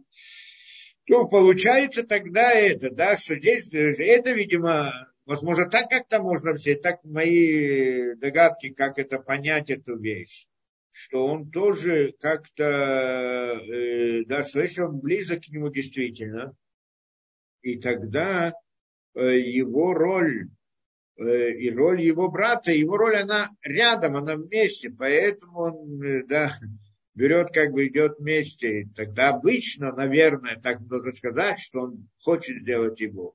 [1.06, 4.92] то получается тогда это, да, что здесь, это, видимо,
[5.24, 10.46] Возможно, так как-то можно взять, так мои догадки, как это понять эту вещь.
[10.92, 16.54] Что он тоже как-то, э, да, что если он близок к нему действительно,
[17.60, 18.65] и тогда э,
[19.22, 20.48] его роль
[21.18, 26.52] э, и роль его брата, его роль, она рядом, она вместе, поэтому он, э, да,
[27.14, 28.88] берет, как бы идет вместе.
[28.94, 33.34] Тогда обычно, наверное, так можно сказать, что он хочет сделать его.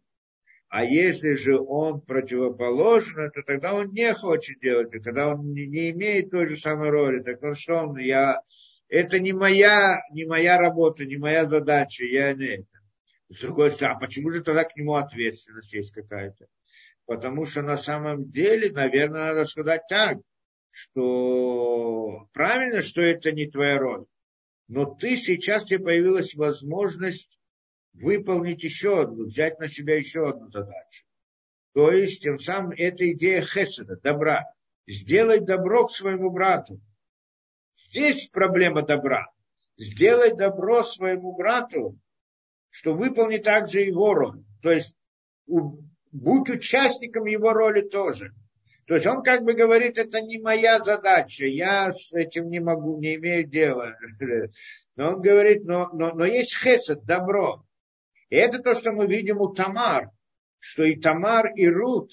[0.69, 4.93] А если же он противоположен, то тогда он не хочет делать.
[4.93, 8.39] И когда он не, не имеет той же самой роли, так он что он, я,
[8.87, 12.65] это не моя, не моя работа, не моя задача, я не.
[13.31, 16.47] С другой стороны, а почему же тогда к нему ответственность есть какая-то?
[17.05, 20.17] Потому что на самом деле, наверное, надо сказать так,
[20.69, 24.05] что правильно, что это не твоя роль.
[24.67, 27.39] Но ты сейчас тебе появилась возможность
[27.93, 31.05] выполнить еще одну, взять на себя еще одну задачу.
[31.73, 34.43] То есть, тем самым, это идея хеседа, добра.
[34.87, 36.81] Сделать добро к своему брату.
[37.75, 39.27] Здесь проблема добра.
[39.77, 41.97] Сделать добро своему брату,
[42.71, 44.43] что выполни также его роль.
[44.63, 44.95] То есть
[45.45, 48.33] будь участником его роли тоже.
[48.87, 52.99] То есть он как бы говорит, это не моя задача, я с этим не могу,
[52.99, 53.95] не имею дела.
[54.95, 57.65] Но он говорит, но, но, но есть хесед, добро.
[58.29, 60.09] И это то, что мы видим у Тамар,
[60.59, 62.11] что и Тамар, и Рут,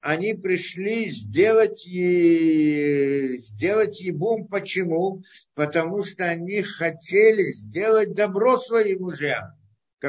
[0.00, 4.48] они пришли сделать, сделать ебум.
[4.48, 5.22] Почему?
[5.54, 9.55] Потому что они хотели сделать добро своим мужьям,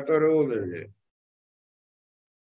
[0.01, 0.93] которые умерли.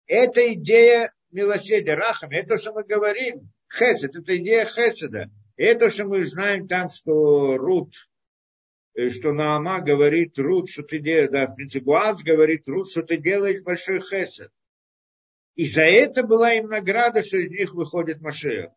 [0.07, 3.51] Это идея милосердия, рахами, это то, что мы говорим.
[3.73, 5.31] Хесед, это идея хеседа.
[5.57, 8.09] Это, что мы знаем там, что Рут,
[8.95, 13.03] э, что Наама говорит Рут, что ты делаешь, да, в принципе, Буаз говорит Рут, что
[13.03, 14.51] ты делаешь большой хесед.
[15.57, 18.75] И за это была им награда, что из них выходит Машея.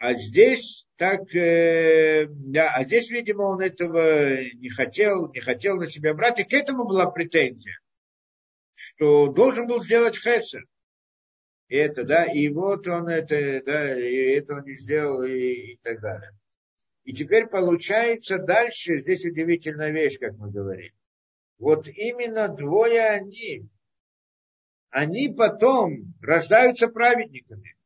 [0.00, 5.88] А здесь так, э, да, а здесь, видимо, он этого не хотел, не хотел на
[5.88, 7.78] себя брать, и к этому была претензия,
[8.72, 10.64] что должен был сделать Хесед.
[11.68, 15.76] И это, да, и вот он это, да, и это он не сделал, и, и
[15.82, 16.30] так далее.
[17.04, 20.94] И теперь получается дальше, здесь удивительная вещь, как мы говорим.
[21.58, 23.68] Вот именно двое они,
[24.88, 27.76] они потом рождаются праведниками.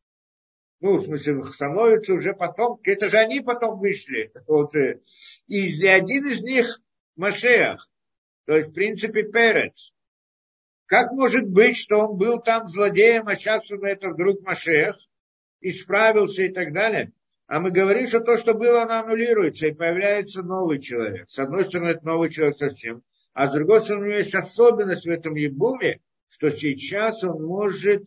[0.85, 4.31] Ну, в смысле, становятся уже потом, это же они потом вышли.
[4.47, 5.01] Вот, э,
[5.47, 6.79] и один из них
[7.17, 7.89] Машех,
[8.45, 9.95] то есть, в принципе, Перец.
[10.85, 14.99] Как может быть, что он был там злодеем, а сейчас он это вдруг Машех,
[15.63, 17.13] исправился и так далее?
[17.47, 21.31] А мы говорим, что то, что было, оно аннулируется, и появляется новый человек.
[21.31, 23.03] С одной стороны, это новый человек совсем,
[23.33, 28.05] а с другой стороны, у него есть особенность в этом ебуме, что сейчас он может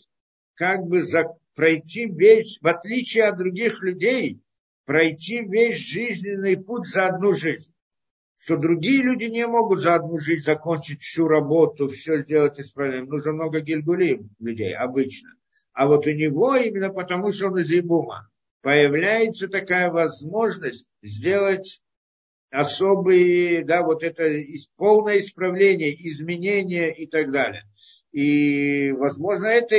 [0.54, 4.40] как бы за, пройти весь, в отличие от других людей,
[4.86, 7.74] пройти весь жизненный путь за одну жизнь.
[8.40, 13.10] Что другие люди не могут за одну жизнь закончить всю работу, все сделать исправлением.
[13.10, 15.32] Нужно много гильгулим людей обычно.
[15.74, 18.30] А вот у него именно потому, что он из Ибума,
[18.62, 21.82] появляется такая возможность сделать
[22.52, 24.30] особые, да, вот это
[24.76, 27.64] полное исправление, изменение и так далее.
[28.12, 29.76] И, возможно, это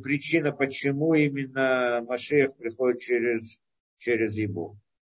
[0.00, 3.58] причина, почему именно Машех приходит через,
[3.98, 4.78] через Ибу.